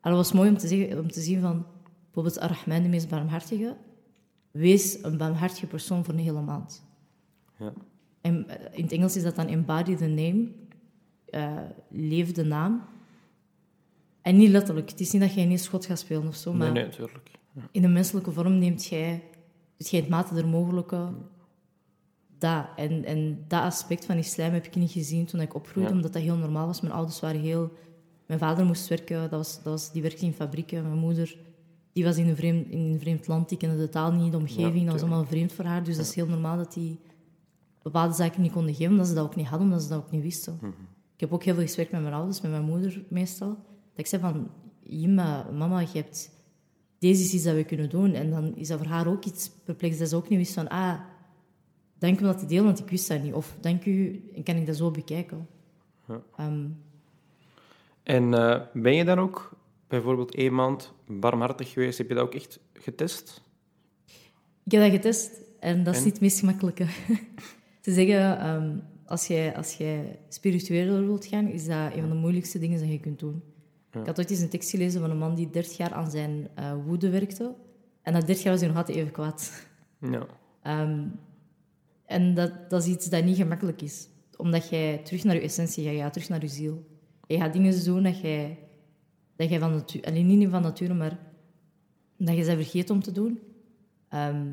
En 0.00 0.10
dat 0.10 0.16
was 0.16 0.32
mooi 0.32 0.48
om 0.48 0.58
te, 0.58 0.68
zeggen, 0.68 0.98
om 0.98 1.10
te 1.10 1.20
zien 1.20 1.40
van, 1.40 1.66
bijvoorbeeld 2.04 2.38
Ar-Rahman, 2.38 2.82
de 2.82 2.88
meest 2.88 3.08
barmhartige, 3.08 3.76
wees 4.50 5.02
een 5.02 5.16
barmhartige 5.16 5.66
persoon 5.66 6.04
voor 6.04 6.14
een 6.14 6.20
hele 6.20 6.40
maand. 6.40 6.84
Ja. 7.58 7.72
En 8.20 8.48
eh, 8.48 8.78
in 8.78 8.82
het 8.82 8.92
Engels 8.92 9.16
is 9.16 9.22
dat 9.22 9.36
dan 9.36 9.46
embody 9.46 9.96
the 9.96 10.06
name, 10.06 10.48
uh, 11.30 11.60
leef 11.88 12.32
de 12.32 12.44
naam. 12.44 12.82
En 14.22 14.36
niet 14.36 14.50
letterlijk. 14.50 14.90
Het 14.90 15.00
is 15.00 15.12
niet 15.12 15.22
dat 15.22 15.34
jij 15.34 15.44
ineens 15.44 15.62
schot 15.62 15.86
gaat 15.86 15.98
spelen 15.98 16.26
of 16.26 16.36
zo, 16.36 16.52
maar 16.52 16.72
nee, 16.72 16.84
natuurlijk. 16.84 17.30
Ja. 17.52 17.62
in 17.70 17.84
een 17.84 17.92
menselijke 17.92 18.32
vorm 18.32 18.58
neemt 18.58 18.86
jij 18.86 19.22
dus 19.76 19.90
je 19.90 19.96
het 19.96 20.08
mate 20.08 20.34
der 20.34 20.46
mogelijke 20.46 21.08
dat. 22.38 22.66
En, 22.76 23.04
en 23.04 23.44
dat 23.48 23.62
aspect 23.62 24.04
van 24.04 24.16
islam 24.16 24.52
heb 24.52 24.66
ik 24.66 24.74
niet 24.76 24.90
gezien 24.90 25.26
toen 25.26 25.40
ik 25.40 25.54
opgroeide, 25.54 25.92
omdat 25.92 26.12
dat 26.12 26.22
heel 26.22 26.36
normaal 26.36 26.66
was. 26.66 26.80
Mijn 26.80 26.94
ouders 26.94 27.20
waren 27.20 27.40
heel... 27.40 27.72
Mijn 28.26 28.38
vader 28.38 28.64
moest 28.64 28.88
werken, 28.88 29.20
dat 29.20 29.30
was, 29.30 29.54
dat 29.54 29.72
was, 29.72 29.92
die 29.92 30.02
werkte 30.02 30.24
in 30.24 30.32
fabrieken. 30.32 30.82
Mijn 30.82 30.98
moeder 30.98 31.36
die 31.96 32.04
was 32.04 32.16
in 32.16 32.28
een, 32.28 32.36
vreemd, 32.36 32.68
in 32.68 32.78
een 32.78 33.00
vreemd 33.00 33.26
land, 33.26 33.48
die 33.48 33.58
kende 33.58 33.76
de 33.76 33.88
taal 33.88 34.12
niet, 34.12 34.32
de 34.32 34.38
omgeving, 34.38 34.84
dat 34.84 34.92
was 34.92 35.02
allemaal 35.02 35.24
vreemd 35.24 35.52
voor 35.52 35.64
haar. 35.64 35.84
Dus 35.84 35.96
dat 35.96 36.06
is 36.06 36.14
heel 36.14 36.26
normaal 36.26 36.56
dat 36.56 36.72
die 36.72 36.98
bepaalde 37.82 38.14
zaken 38.14 38.42
niet 38.42 38.52
konden 38.52 38.74
geven, 38.74 38.92
omdat 38.92 39.06
ze 39.06 39.14
dat 39.14 39.24
ook 39.24 39.36
niet 39.36 39.46
hadden, 39.46 39.66
omdat 39.66 39.82
ze 39.82 39.88
dat 39.88 39.98
ook 39.98 40.10
niet 40.10 40.22
wisten. 40.22 40.56
Mhm. 40.60 40.70
Ik 41.14 41.20
heb 41.20 41.32
ook 41.32 41.42
heel 41.42 41.54
veel 41.54 41.62
gesprek 41.62 41.90
met 41.90 42.02
mijn 42.02 42.14
ouders, 42.14 42.40
met 42.40 42.50
mijn 42.50 42.64
moeder 42.64 43.04
meestal. 43.08 43.48
Dat 43.48 43.58
ik 43.94 44.06
zei 44.06 44.22
van, 44.22 44.50
Jima, 44.82 45.50
mama, 45.50 45.80
je 45.80 45.88
hebt 45.92 46.30
deze 46.98 47.22
is 47.22 47.32
iets 47.32 47.44
dat 47.44 47.54
we 47.54 47.64
kunnen 47.64 47.88
doen. 47.88 48.14
En 48.14 48.30
dan 48.30 48.56
is 48.56 48.68
dat 48.68 48.78
voor 48.78 48.88
haar 48.88 49.06
ook 49.06 49.24
iets 49.24 49.50
perplex. 49.64 49.98
Dat 49.98 50.08
ze 50.08 50.16
ook 50.16 50.28
niet 50.28 50.38
wist 50.38 50.52
van, 50.52 50.68
ah, 50.68 51.00
dank 51.98 52.20
u 52.20 52.20
om 52.20 52.26
dat 52.26 52.38
te 52.38 52.46
delen, 52.46 52.64
want 52.64 52.78
ik 52.78 52.88
wist 52.88 53.08
dat 53.08 53.22
niet. 53.22 53.34
Of 53.34 53.56
dank 53.60 53.84
u, 53.84 54.24
en 54.34 54.42
kan 54.42 54.56
ik 54.56 54.66
dat 54.66 54.76
zo 54.76 54.90
bekijken. 54.90 55.48
Ja. 56.08 56.22
Ehm, 56.36 56.66
en 58.02 58.32
uh, 58.32 58.60
ben 58.72 58.94
je 58.94 59.04
dan 59.04 59.18
ook 59.18 59.56
bijvoorbeeld 59.88 60.34
één 60.34 60.54
maand 60.54 60.92
barmhartig 61.06 61.72
geweest? 61.72 61.98
Heb 61.98 62.08
je 62.08 62.14
dat 62.14 62.24
ook 62.24 62.34
echt 62.34 62.60
getest? 62.72 63.42
Ik 64.64 64.72
heb 64.72 64.80
dat 64.80 64.90
getest 64.90 65.30
en 65.60 65.82
dat 65.82 65.94
is 65.94 66.04
niet 66.04 66.12
het 66.12 66.22
meest 66.22 66.38
gemakkelijke. 66.38 66.86
Ze 67.84 67.92
zeggen, 67.92 68.38
ehm, 68.38 68.76
als 69.06 69.26
jij, 69.26 69.56
als 69.56 69.74
jij 69.74 70.18
spiritueler 70.28 71.06
wilt 71.06 71.26
gaan, 71.26 71.48
is 71.48 71.66
dat 71.66 71.94
een 71.94 72.00
van 72.00 72.08
de 72.08 72.14
moeilijkste 72.14 72.58
dingen 72.58 72.78
dat 72.78 72.88
je 72.88 73.00
kunt 73.00 73.18
doen. 73.18 73.42
Ja. 73.90 74.00
Ik 74.00 74.06
had 74.06 74.18
ooit 74.18 74.30
eens 74.30 74.40
een 74.40 74.48
tekst 74.48 74.70
gelezen 74.70 75.00
van 75.00 75.10
een 75.10 75.18
man 75.18 75.34
die 75.34 75.50
30 75.50 75.76
jaar 75.76 75.92
aan 75.92 76.10
zijn 76.10 76.48
eh, 76.54 76.72
woede 76.84 77.10
werkte. 77.10 77.54
En 78.02 78.12
na 78.12 78.20
30 78.20 78.42
jaar 78.42 78.52
was 78.52 78.60
hij 78.60 78.68
nog 78.68 78.78
altijd 78.78 78.98
even 78.98 79.12
kwaad. 79.12 79.66
Ja. 80.00 80.26
Ehm, 80.62 81.08
en 82.06 82.34
dat, 82.34 82.70
dat 82.70 82.82
is 82.82 82.88
iets 82.88 83.08
dat 83.08 83.24
niet 83.24 83.36
gemakkelijk 83.36 83.82
is. 83.82 84.08
Omdat 84.36 84.68
jij 84.68 84.98
terug 84.98 85.24
naar 85.24 85.34
je 85.34 85.40
essentie 85.40 85.98
gaat, 85.98 86.12
terug 86.12 86.28
naar 86.28 86.40
je 86.40 86.48
ziel. 86.48 86.86
Je 87.26 87.36
gaat 87.36 87.52
dingen 87.52 87.84
doen 87.84 88.02
dat 88.02 88.20
jij, 88.20 88.58
dat 89.36 89.48
jij 89.48 89.58
van 89.58 89.70
nature... 89.70 90.06
Alleen 90.06 90.26
niet 90.26 90.48
van 90.48 90.62
nature, 90.62 90.94
maar 90.94 91.18
dat 92.16 92.36
je 92.36 92.44
ze 92.44 92.54
vergeet 92.54 92.90
om 92.90 93.02
te 93.02 93.12
doen. 93.12 93.40
Ehm, 94.08 94.46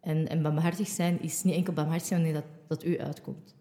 en, 0.00 0.28
en 0.28 0.42
barmhartig 0.42 0.88
zijn 0.88 1.22
is 1.22 1.42
niet 1.42 1.54
enkel 1.54 1.72
barmhartig 1.72 2.06
zijn 2.06 2.22
wanneer 2.22 2.40
dat, 2.40 2.50
dat 2.66 2.84
u 2.84 3.00
uitkomt. 3.00 3.56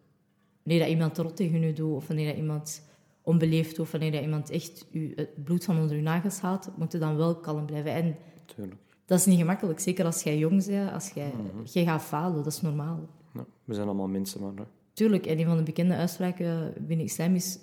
Wanneer 0.64 0.82
dat 0.82 0.92
iemand 0.92 1.18
rot 1.18 1.36
tegen 1.36 1.64
u 1.64 1.74
doet, 1.74 1.96
of 1.96 2.08
wanneer 2.08 2.28
dat 2.28 2.38
iemand 2.38 2.82
onbeleefd 3.22 3.70
doet, 3.70 3.80
of 3.80 3.92
wanneer 3.92 4.12
dat 4.12 4.22
iemand 4.22 4.50
echt 4.50 4.86
u, 4.92 5.14
het 5.16 5.44
bloed 5.44 5.64
van 5.64 5.80
onder 5.80 5.96
uw 5.96 6.02
nagels 6.02 6.40
haalt, 6.40 6.70
moet 6.78 6.92
je 6.92 6.98
dan 6.98 7.18
wel 7.18 7.36
kalm 7.36 7.66
blijven. 7.66 7.94
En 7.94 8.16
Tuurlijk. 8.56 8.82
Dat 9.08 9.20
is 9.20 9.26
niet 9.26 9.40
gemakkelijk, 9.40 9.80
zeker 9.80 10.06
als 10.06 10.24
jij 10.24 10.38
jong 10.38 10.66
bent, 10.66 10.92
als 10.92 11.10
jij, 11.10 11.34
jij 11.64 11.86
gaat 11.86 12.02
falen, 12.02 12.44
dat 12.44 12.54
is 12.54 12.62
normaal. 12.62 13.00
Ja, 13.34 13.46
we 13.66 13.74
zijn 13.74 13.88
allemaal 13.88 14.08
mensen, 14.08 14.42
maar... 14.42 14.52
hè. 14.56 14.64
Tuurlijk, 14.94 15.26
en 15.26 15.40
een 15.40 15.46
van 15.46 15.58
de 15.58 15.64
bekende 15.64 15.96
uitspraken 15.96 16.74
binnen 16.88 17.06
islam 17.06 17.36
is... 17.36 17.60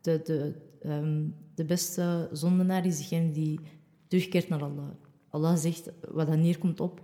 De, 0.00 0.20
de, 0.24 0.54
ehm, 0.80 1.24
de 1.54 1.64
beste 1.64 2.28
zondenaar 2.32 2.86
is 2.86 2.96
degene 2.96 3.30
die 3.30 3.60
terugkeert 4.08 4.48
naar 4.48 4.62
Allah. 4.62 4.88
Allah 5.30 5.56
zegt, 5.56 5.90
wat 6.10 6.26
dan 6.26 6.40
neerkomt 6.40 6.80
op... 6.80 7.00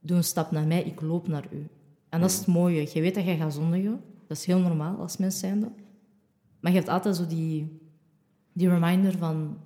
Doe 0.00 0.16
een 0.16 0.24
stap 0.24 0.50
naar 0.50 0.66
mij, 0.66 0.82
ik 0.82 1.00
loop 1.00 1.28
naar 1.28 1.48
u. 1.52 1.68
En 2.08 2.20
dat 2.20 2.30
is 2.30 2.36
het 2.36 2.46
mooie. 2.46 2.88
Je 2.92 3.00
weet 3.00 3.14
dat 3.14 3.24
jij 3.24 3.36
gaat 3.36 3.54
zondigen. 3.54 4.00
Dat 4.26 4.36
is 4.36 4.44
heel 4.44 4.58
normaal 4.58 4.96
als 4.96 5.16
mens 5.16 5.38
zijnde. 5.38 5.72
Maar 6.60 6.72
je 6.72 6.78
hebt 6.78 6.90
altijd 6.90 7.16
zo 7.16 7.26
die, 7.26 7.80
die 8.52 8.68
reminder 8.68 9.18
van... 9.18 9.58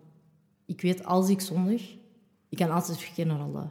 Ik 0.67 0.81
weet, 0.81 1.05
als 1.05 1.29
ik 1.29 1.41
zondig, 1.41 1.98
ik 2.49 2.59
kan 2.59 2.71
altijd 2.71 2.99
terugkeren 2.99 3.37
naar 3.37 3.47
Allah. 3.47 3.69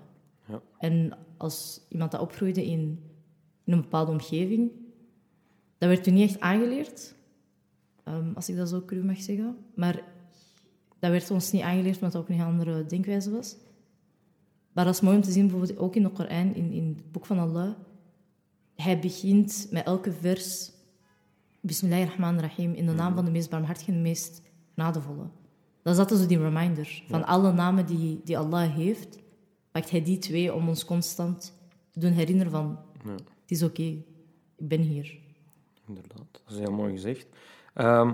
Ja. 0.48 0.62
En 0.77 1.17
als 1.38 1.81
iemand 1.89 2.12
dat 2.12 2.22
opgroeide 2.22 2.65
in, 2.65 3.03
in 3.63 3.74
een 3.74 3.81
bepaalde 3.81 4.12
omgeving, 4.12 4.72
dat 5.77 5.89
werd 5.89 6.03
toen 6.03 6.13
niet 6.13 6.29
echt 6.29 6.39
aangeleerd, 6.39 7.15
ehm, 8.03 8.34
als 8.34 8.50
ik 8.50 8.55
dat 8.55 8.69
zo 8.69 8.86
cru 8.86 9.03
mag 9.03 9.22
zeggen. 9.22 9.57
Maar 9.75 10.03
dat 11.00 11.12
werd 11.12 11.31
ons 11.31 11.51
niet 11.51 11.62
aangeleerd, 11.62 11.96
omdat 11.96 12.12
dat 12.12 12.22
ook 12.22 12.29
een 12.29 12.41
andere 12.41 12.86
denkwijze 12.86 13.31
was. 13.31 13.55
Maar 14.72 14.86
dat 14.86 14.93
is 14.93 15.01
mooi 15.01 15.15
om 15.15 15.22
te 15.22 15.31
zien, 15.31 15.48
bijvoorbeeld 15.48 15.79
ook 15.79 15.96
in 15.96 16.03
de 16.03 16.10
Koran, 16.10 16.55
in, 16.55 16.72
in 16.72 16.88
het 16.88 17.12
boek 17.12 17.25
van 17.25 17.39
Allah. 17.39 17.74
Hij 18.75 19.00
begint 19.00 19.67
met 19.72 19.86
elke 19.86 20.12
vers, 20.12 20.72
Bismillahirrahmanirrahim, 21.62 22.74
in 22.74 22.86
de 22.86 22.93
naam 22.93 23.15
van 23.15 23.25
de 23.25 23.31
meest 23.31 23.50
barmhartige 23.50 23.91
en 23.91 23.98
de 23.98 24.03
meest 24.03 24.41
genadevolle. 24.74 25.29
Dat 25.88 26.00
altijd 26.00 26.20
zo 26.20 26.25
die 26.25 26.39
reminder. 26.39 27.03
Van 27.10 27.25
alle 27.25 27.51
namen 27.51 27.86
die, 27.86 28.22
die 28.24 28.38
Allah 28.38 28.74
heeft, 28.74 29.20
pakt 29.72 29.89
hij 29.89 30.03
die 30.03 30.17
twee 30.17 30.53
om 30.53 30.67
ons 30.67 30.86
constant 30.86 31.53
te 31.91 32.00
doen 32.00 32.12
herinneren 32.12 32.51
van... 32.51 32.79
Ja. 33.03 33.12
Het 33.12 33.51
is 33.51 33.63
oké, 33.63 33.82
ik 33.82 34.67
ben 34.67 34.82
hier. 34.82 35.17
Inderdaad, 35.88 36.27
dat 36.32 36.41
is 36.56 36.60
heel 36.60 36.72
mooi 36.72 36.91
gezegd. 36.91 37.27
Ehm, 37.74 38.12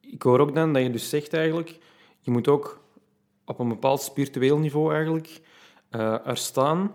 ik 0.00 0.22
hoor 0.22 0.40
ook 0.40 0.54
dan 0.54 0.72
dat 0.72 0.82
je 0.82 0.90
dus 0.90 1.08
zegt 1.08 1.32
eigenlijk, 1.32 1.78
je 2.20 2.30
moet 2.30 2.48
ook 2.48 2.84
op 3.44 3.58
een 3.58 3.68
bepaald 3.68 4.00
spiritueel 4.00 4.58
niveau 4.58 4.92
eigenlijk 4.92 5.40
eh, 5.90 6.26
er 6.26 6.36
staan. 6.36 6.92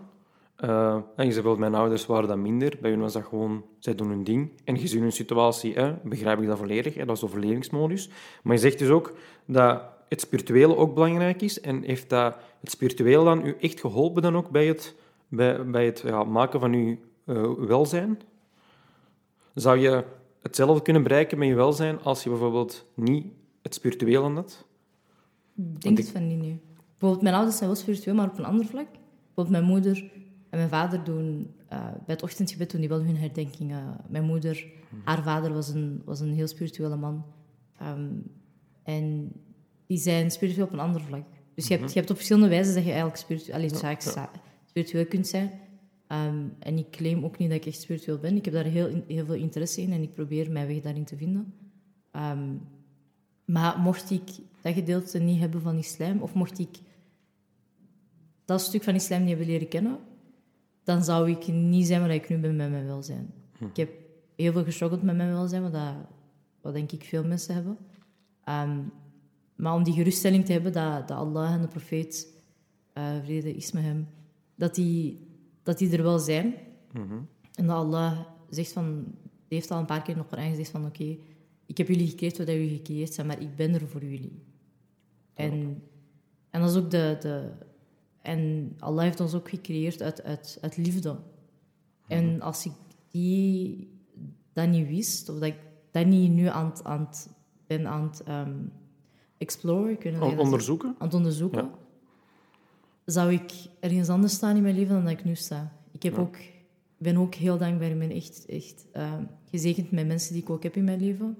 Eh, 0.56 0.96
en 1.16 1.26
je 1.26 1.32
zegt 1.32 1.44
wel, 1.44 1.56
mijn 1.56 1.74
ouders 1.74 2.06
waren 2.06 2.28
dat 2.28 2.38
minder, 2.38 2.78
bij 2.80 2.90
hun 2.90 3.00
was 3.00 3.12
dat 3.12 3.24
gewoon, 3.24 3.64
zij 3.78 3.94
doen 3.94 4.08
hun 4.08 4.24
ding. 4.24 4.50
En 4.64 4.78
gezien 4.78 5.02
hun 5.02 5.12
situatie, 5.12 5.74
hè, 5.74 5.94
begrijp 6.02 6.40
ik 6.40 6.46
dat 6.46 6.58
volledig, 6.58 6.94
hè, 6.94 7.04
dat 7.04 7.16
is 7.16 7.24
overlevingsmodus. 7.24 8.10
Maar 8.42 8.54
je 8.54 8.60
zegt 8.60 8.78
dus 8.78 8.88
ook 8.88 9.12
dat 9.44 9.98
het 10.10 10.20
spirituele 10.20 10.76
ook 10.76 10.94
belangrijk 10.94 11.42
is. 11.42 11.60
En 11.60 11.82
heeft 11.82 12.08
dat, 12.08 12.36
het 12.60 12.70
spirituele 12.70 13.24
dan 13.24 13.46
u 13.46 13.56
echt 13.60 13.80
geholpen 13.80 14.22
dan 14.22 14.36
ook 14.36 14.50
bij 14.50 14.66
het, 14.66 14.94
bij, 15.28 15.70
bij 15.70 15.84
het 15.84 16.02
ja, 16.04 16.24
maken 16.24 16.60
van 16.60 16.72
uw 16.72 16.96
eh, 17.24 17.52
welzijn? 17.52 18.20
Zou 19.54 19.78
je 19.78 20.04
hetzelfde 20.42 20.82
kunnen 20.82 21.02
bereiken 21.02 21.38
met 21.38 21.48
je 21.48 21.54
welzijn 21.54 22.02
als 22.02 22.22
je 22.22 22.30
bijvoorbeeld 22.30 22.86
niet 22.94 23.26
het 23.62 23.74
spirituele 23.74 24.30
had? 24.30 24.64
Ik 25.56 25.80
denk 25.80 25.98
het 25.98 26.10
van 26.10 26.26
niet, 26.26 26.38
nee. 26.38 26.60
Bijvoorbeeld, 26.88 27.22
mijn 27.22 27.34
ouders 27.34 27.56
zijn 27.56 27.70
wel 27.70 27.78
spiritueel, 27.78 28.14
maar 28.14 28.28
op 28.28 28.38
een 28.38 28.44
ander 28.44 28.66
vlak. 28.66 28.88
Bijvoorbeeld, 28.90 29.50
mijn 29.50 29.64
moeder 29.64 30.10
en 30.50 30.58
mijn 30.58 30.68
vader 30.68 31.04
doen... 31.04 31.54
eh, 31.68 31.84
bij 31.84 32.14
het 32.14 32.22
ochtendgebed 32.22 32.70
doen 32.70 32.80
die 32.80 32.88
wel 32.88 33.02
hun 33.02 33.16
herdenkingen. 33.16 33.96
Mijn 34.08 34.24
moeder, 34.24 34.66
haar 35.04 35.22
vader 35.22 35.52
was 35.52 35.68
een, 35.68 36.02
was 36.04 36.20
een 36.20 36.34
heel 36.34 36.48
spirituele 36.48 36.96
man. 36.96 37.24
Ehm, 37.78 38.08
en 38.82 39.32
die 39.90 39.98
zijn 39.98 40.30
spiritueel 40.30 40.66
op 40.66 40.72
een 40.72 40.78
ander 40.78 41.00
vlak. 41.00 41.24
Dus 41.54 41.68
je, 41.68 41.76
hebt, 41.76 41.92
je 41.92 41.98
hebt 41.98 42.10
op 42.10 42.16
verschillende 42.16 42.48
wijzen 42.48 42.74
dat 42.74 42.84
je 42.84 42.90
eigenlijk 42.90 43.20
spiritueel, 43.20 44.28
spiritueel 44.64 45.06
kunt 45.06 45.26
zijn. 45.26 45.50
Ehm, 46.06 46.44
en 46.58 46.78
ik 46.78 46.90
claim 46.90 47.24
ook 47.24 47.38
niet 47.38 47.48
dat 47.48 47.58
ik 47.58 47.66
echt 47.66 47.80
spiritueel 47.80 48.18
ben. 48.18 48.36
Ik 48.36 48.44
heb 48.44 48.54
daar 48.54 48.64
heel, 48.64 49.02
heel 49.06 49.24
veel 49.24 49.34
interesse 49.34 49.82
in 49.82 49.92
en 49.92 50.02
ik 50.02 50.14
probeer 50.14 50.50
mijn 50.50 50.66
weg 50.66 50.80
daarin 50.80 51.04
te 51.04 51.16
vinden. 51.16 51.54
Ehm, 52.10 52.54
maar 53.44 53.78
mocht 53.78 54.10
ik 54.10 54.28
dat 54.62 54.74
gedeelte 54.74 55.18
niet 55.18 55.40
hebben 55.40 55.60
van 55.60 55.78
islam, 55.78 56.22
of 56.22 56.34
mocht 56.34 56.58
ik 56.58 56.78
dat 58.44 58.60
stuk 58.60 58.82
van 58.82 58.94
islam 58.94 59.20
niet 59.20 59.28
hebben 59.28 59.46
leren 59.46 59.68
kennen, 59.68 59.98
dan 60.84 61.04
zou 61.04 61.30
ik 61.30 61.46
niet 61.46 61.86
zijn 61.86 62.00
waar 62.00 62.14
ik 62.14 62.28
nu 62.28 62.38
ben 62.38 62.56
met 62.56 62.70
mijn 62.70 62.86
welzijn. 62.86 63.32
Ik 63.58 63.76
heb 63.76 63.90
heel 64.36 64.52
veel 64.52 64.64
gestruggeld 64.64 65.02
met 65.02 65.16
mijn 65.16 65.32
welzijn, 65.32 65.62
wat, 65.62 65.72
dat, 65.72 65.94
wat 66.60 66.72
denk 66.72 66.92
ik 66.92 67.04
veel 67.04 67.24
mensen 67.24 67.54
hebben. 67.54 67.78
Ehm, 68.44 68.78
maar 69.60 69.74
om 69.74 69.82
die 69.84 69.94
geruststelling 69.94 70.44
te 70.44 70.52
hebben 70.52 70.72
dat, 70.72 71.08
dat 71.08 71.16
Allah 71.18 71.52
en 71.52 71.60
de 71.60 71.68
profeet, 71.68 72.32
eh, 72.92 73.16
vrede 73.24 73.54
is 73.56 73.72
met 73.72 73.82
hem, 73.82 74.08
dat 74.54 74.74
die, 74.74 75.28
dat 75.62 75.78
die 75.78 75.96
er 75.96 76.02
wel 76.02 76.18
zijn. 76.18 76.54
En 77.54 77.66
dat 77.66 77.76
Allah 77.76 78.18
zegt 78.50 78.72
van, 78.72 79.04
die 79.48 79.58
heeft 79.58 79.70
al 79.70 79.78
een 79.78 79.86
paar 79.86 80.02
keer 80.02 80.16
nog 80.16 80.26
Koran 80.26 80.48
gezegd 80.50 80.70
van 80.70 80.86
oké, 80.86 81.16
ik 81.66 81.78
heb 81.78 81.88
jullie 81.88 82.08
gecreëerd 82.08 82.38
wat 82.38 82.46
jullie 82.46 82.76
gecreëerd 82.76 83.14
zijn, 83.14 83.26
maar 83.26 83.40
ik 83.40 83.56
ben 83.56 83.74
er 83.74 83.88
voor 83.88 84.02
jullie. 84.04 84.42
En, 85.34 85.82
en 86.50 86.60
dat 86.60 86.70
is 86.70 86.76
ook 86.76 86.90
de, 86.90 87.16
de... 87.20 87.50
En 88.22 88.72
Allah 88.78 89.02
heeft 89.04 89.20
ons 89.20 89.34
ook 89.34 89.48
gecreëerd 89.48 90.02
uit, 90.02 90.22
uit, 90.22 90.58
uit 90.60 90.76
liefde. 90.76 91.16
En 92.06 92.40
als 92.40 92.66
ik 92.66 92.72
die, 93.10 93.88
dat 94.52 94.68
niet 94.68 94.88
wist, 94.88 95.28
of 95.28 95.34
dat 95.34 95.44
ik 95.48 95.56
dat 95.90 96.06
niet 96.06 96.32
nu 96.32 96.46
aan, 96.46 96.66
het- 96.70 96.84
aan 96.84 97.00
het, 97.06 97.28
ben 97.66 97.86
aan 97.86 98.02
het 98.02 98.22
ehm, 98.22 98.52
exploren, 99.40 99.96
je 100.02 100.10
dat 100.12 100.22
zegt 100.28 100.38
Onderzoeken? 100.38 100.94
aan 100.98 101.06
het 101.06 101.14
onderzoeken, 101.14 101.62
Ja. 101.62 101.70
zou 103.04 103.32
ik 103.32 103.52
ergens 103.80 104.08
anders 104.08 104.32
staan 104.32 104.56
in 104.56 104.62
mijn 104.62 104.74
leven 104.74 104.94
dan 104.94 105.02
dat 105.04 105.12
ik 105.12 105.24
nu 105.24 105.34
sta. 105.34 105.72
Ik 105.92 106.02
heb 106.02 106.18
ook, 106.18 106.36
ben 106.98 107.16
ook 107.16 107.34
heel 107.34 107.58
dankbaar. 107.58 107.90
Ik 107.90 107.98
ben 107.98 108.10
echt, 108.10 108.46
echt 108.46 108.86
ehm, 108.92 109.24
gezegend 109.50 109.90
met 109.90 110.06
mensen 110.06 110.32
die 110.32 110.42
ik 110.42 110.50
ook 110.50 110.62
heb 110.62 110.76
in 110.76 110.84
mijn 110.84 111.00
leven. 111.00 111.36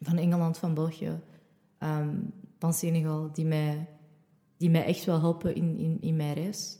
Van 0.00 0.16
Engeland, 0.16 0.58
van 0.58 0.74
België, 0.74 1.20
ehm, 1.78 2.16
van 2.58 2.72
Senegal, 2.74 3.30
die 3.32 3.44
mij, 3.44 3.88
die 4.56 4.70
mij 4.70 4.84
echt 4.84 5.04
wel 5.04 5.20
helpen 5.20 5.54
in, 5.54 5.76
in, 5.78 5.98
in 6.00 6.16
mijn 6.16 6.34
reis. 6.34 6.78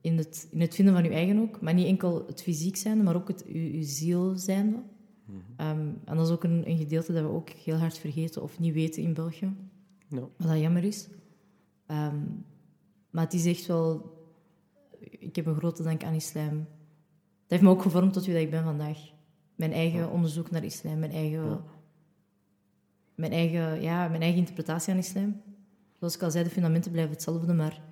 In, 0.00 0.16
het, 0.16 0.48
in 0.50 0.60
het 0.60 0.74
vinden 0.74 0.94
van 0.94 1.04
je 1.04 1.10
eigen 1.10 1.38
ook. 1.40 1.60
Maar 1.60 1.74
niet 1.74 1.86
enkel 1.86 2.24
het 2.26 2.42
fysiek 2.42 2.76
zijnde, 2.76 3.04
maar 3.04 3.16
ook 3.16 3.28
het 3.28 3.44
uw, 3.46 3.72
uw 3.72 3.82
ziel 3.82 4.36
zijnde. 4.36 4.78
Ehm, 5.56 5.88
en 6.04 6.16
dat 6.16 6.26
is 6.26 6.32
ook 6.32 6.44
een, 6.44 6.68
een 6.68 6.78
gedeelte 6.78 7.12
dat 7.12 7.22
we 7.22 7.28
ook 7.28 7.48
heel 7.48 7.76
hard 7.76 7.98
vergeten 7.98 8.42
of 8.42 8.58
niet 8.58 8.74
weten 8.74 9.02
in 9.02 9.14
België. 9.14 9.56
Wat 10.08 10.30
dat 10.36 10.58
jammer 10.58 10.84
is. 10.84 11.08
Ehm, 11.86 12.20
maar 13.10 13.24
het 13.24 13.34
is 13.34 13.46
echt 13.46 13.66
wel... 13.66 14.16
Ik 15.00 15.36
heb 15.36 15.46
een 15.46 15.56
grote 15.56 15.82
dank 15.82 16.04
aan 16.04 16.14
islam. 16.14 16.56
Dat 16.58 16.66
heeft 17.46 17.62
me 17.62 17.68
ook 17.68 17.82
gevormd 17.82 18.12
tot 18.12 18.24
wie 18.24 18.34
dat 18.34 18.42
ik 18.42 18.50
ben 18.50 18.64
vandaag. 18.64 18.98
Mijn 19.54 19.72
eigen 19.72 20.10
onderzoek 20.10 20.50
naar 20.50 20.64
islam, 20.64 20.98
mijn 20.98 21.12
eigen... 21.12 21.60
Mijn 23.14 23.32
eigen, 23.32 23.82
ja, 23.82 24.08
mijn 24.08 24.22
eigen 24.22 24.38
interpretatie 24.38 24.92
aan 24.92 24.98
islam. 24.98 25.40
Zoals 25.98 26.14
ik 26.14 26.22
al 26.22 26.30
zei, 26.30 26.44
de 26.44 26.50
fundamenten 26.50 26.90
blijven 26.90 27.12
hetzelfde, 27.12 27.52
maar 27.52 27.82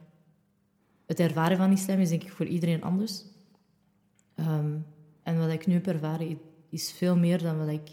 het 1.07 1.21
ervaren 1.21 1.57
van 1.57 1.73
islam 1.73 1.99
is 1.99 2.09
denk 2.09 2.23
ik 2.23 2.33
voor 2.33 2.47
iedereen 2.47 2.83
anders. 2.83 3.25
Ehm, 4.35 4.79
en 5.23 5.39
wat 5.39 5.51
ik 5.51 5.67
nu 5.67 5.75
heb 5.75 5.87
ervaren 5.87 6.39
is 6.77 6.93
veel 6.93 7.17
meer 7.17 7.43
dan 7.43 7.59
wat 7.59 7.69
ik 7.69 7.91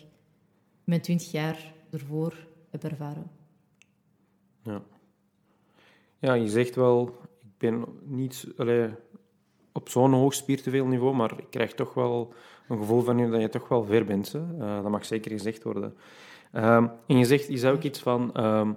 mijn 0.84 1.02
twintig 1.02 1.32
jaar 1.32 1.74
ervoor 1.92 2.34
heb 2.70 2.84
ervaren. 2.84 3.32
Ja. 4.64 4.82
ja, 6.20 6.34
je 6.34 6.50
zegt 6.50 6.76
wel, 6.76 7.08
ik 7.42 7.58
ben 7.58 7.86
niet 8.04 8.48
allee, 8.58 8.90
op 9.72 9.90
zo'n 9.90 10.14
hoog 10.14 10.34
spiritueel 10.34 10.86
niveau, 10.86 11.16
maar 11.16 11.40
ik 11.40 11.50
krijg 11.50 11.74
toch 11.74 11.94
wel 11.94 12.34
een 12.68 12.78
gevoel 12.78 13.02
van 13.02 13.18
je 13.18 13.30
dat 13.30 13.42
je 13.42 13.50
toch 13.50 13.68
wel 13.68 13.84
ver 13.84 14.06
bent. 14.06 14.32
Hè? 14.32 14.40
Eh, 14.40 14.82
dat 14.82 14.92
mag 14.92 15.06
zeker 15.06 15.32
gezegd 15.32 15.64
worden. 15.64 15.96
Ehm, 16.52 16.88
en 17.08 17.18
je 17.18 17.26
zegt, 17.26 17.48
je 17.48 17.58
zei 17.58 17.76
ook 17.76 17.84
iets 17.84 18.00
van, 18.00 18.34
ehm, 18.34 18.74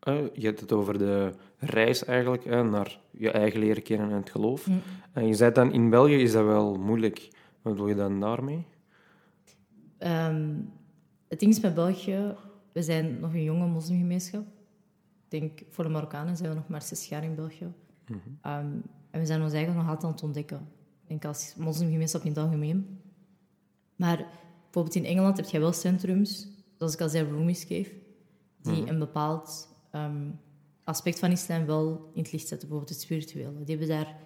eh, 0.00 0.14
je 0.32 0.46
hebt 0.46 0.60
het 0.60 0.72
over 0.72 0.98
de 0.98 1.32
reis 1.58 2.04
eigenlijk 2.04 2.44
hè, 2.44 2.64
naar 2.64 3.00
je 3.10 3.30
eigen 3.30 3.60
leren 3.60 3.82
kennen 3.82 4.10
en 4.10 4.16
het 4.16 4.30
geloof. 4.30 4.66
Mm. 4.66 4.82
En 5.12 5.26
je 5.26 5.34
zei 5.34 5.52
dan, 5.52 5.72
in 5.72 5.90
België 5.90 6.22
is 6.22 6.32
dat 6.32 6.44
wel 6.44 6.74
moeilijk. 6.74 7.28
Wat 7.62 7.72
bedoel 7.72 7.88
je 7.88 7.94
dan 7.94 8.20
daarmee? 8.20 8.66
Ehm, 9.98 10.54
het 11.28 11.40
ding 11.40 11.52
is 11.52 11.60
met 11.60 11.74
België, 11.74 12.34
we 12.72 12.82
zijn 12.82 13.20
nog 13.20 13.32
een 13.32 13.42
jonge 13.42 13.66
moslimgemeenschap. 13.66 14.46
Ik 15.28 15.40
denk, 15.40 15.62
voor 15.70 15.84
de 15.84 15.90
Marokkanen 15.90 16.36
zijn 16.36 16.48
we 16.48 16.54
nog 16.54 16.68
maar 16.68 16.82
zes 16.82 17.08
jaar 17.08 17.24
in 17.24 17.34
België. 17.34 17.72
Ehm, 18.42 18.66
en 19.10 19.20
we 19.20 19.26
zijn 19.26 19.42
ons 19.42 19.52
eigenlijk 19.52 19.82
nog 19.82 19.88
altijd 19.88 20.04
aan 20.04 20.10
het 20.10 20.22
ontdekken. 20.22 20.68
Ik 21.02 21.08
denk 21.08 21.24
als 21.24 21.54
moslimgemeenschap 21.56 22.22
in 22.22 22.28
het 22.28 22.38
algemeen. 22.38 23.00
Maar 23.96 24.16
bijvoorbeeld 24.62 24.94
in 24.94 25.04
Engeland 25.04 25.36
heb 25.36 25.46
je 25.46 25.58
wel 25.58 25.72
centrums, 25.72 26.48
zoals 26.78 26.94
ik 26.94 27.00
al 27.00 27.08
zei, 27.08 27.30
roomies 27.30 27.64
geef, 27.64 27.94
die 28.62 28.88
een 28.88 28.98
bepaald 28.98 29.68
ehm, 29.90 30.30
aspect 30.84 31.18
van 31.18 31.30
islam 31.30 31.66
wel 31.66 32.10
in 32.14 32.22
het 32.22 32.32
licht 32.32 32.48
zetten, 32.48 32.68
bijvoorbeeld 32.68 32.88
het 32.88 33.00
spirituele. 33.00 33.64
Die 33.64 33.76
hebben 33.76 33.96
daar, 33.96 34.16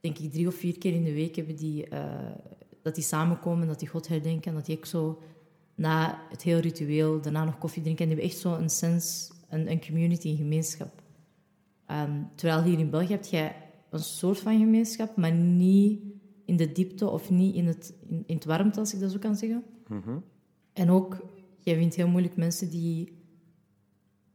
denk 0.00 0.18
ik, 0.18 0.32
drie 0.32 0.46
of 0.46 0.54
vier 0.54 0.78
keer 0.78 0.92
in 0.92 1.04
de 1.04 1.12
week 1.12 1.36
hebben 1.36 1.56
die, 1.56 1.88
eh, 1.88 2.30
dat 2.84 2.94
die 2.94 3.04
samenkomen, 3.04 3.66
dat 3.66 3.78
die 3.78 3.88
God 3.88 4.08
herdenken, 4.08 4.50
en 4.50 4.56
dat 4.56 4.66
die 4.66 4.76
ook 4.76 4.86
zo 4.86 5.20
na 5.74 6.20
het 6.30 6.42
hele 6.42 6.60
ritueel, 6.60 7.20
daarna 7.20 7.44
nog 7.44 7.58
koffie 7.58 7.82
drinken. 7.82 8.04
En 8.04 8.10
die 8.10 8.20
hebben 8.20 8.36
echt 8.36 8.46
zo 8.46 8.54
een 8.54 8.70
sens, 8.70 9.32
een, 9.48 9.70
een 9.70 9.80
community, 9.86 10.28
een 10.28 10.36
gemeenschap. 10.36 11.02
Ehm, 11.86 12.22
terwijl 12.34 12.62
hier 12.62 12.78
in 12.78 12.90
België 12.90 13.12
heb 13.12 13.24
je 13.24 13.50
een 13.90 13.98
soort 13.98 14.38
van 14.38 14.58
gemeenschap, 14.58 15.16
maar 15.16 15.32
niet 15.32 16.00
in 16.44 16.56
de 16.56 16.72
diepte 16.72 17.08
of 17.08 17.30
niet 17.30 17.54
in 17.54 17.66
het, 17.66 17.94
in, 18.08 18.22
in 18.26 18.34
het 18.34 18.44
warmte, 18.44 18.80
als 18.80 18.94
ik 18.94 19.00
dat 19.00 19.12
zo 19.12 19.18
kan 19.18 19.36
zeggen. 19.36 19.64
En 20.72 20.90
ook, 20.90 21.26
jij 21.60 21.76
vindt 21.76 21.94
heel 21.94 22.08
moeilijk 22.08 22.36
mensen 22.36 22.70
die... 22.70 23.22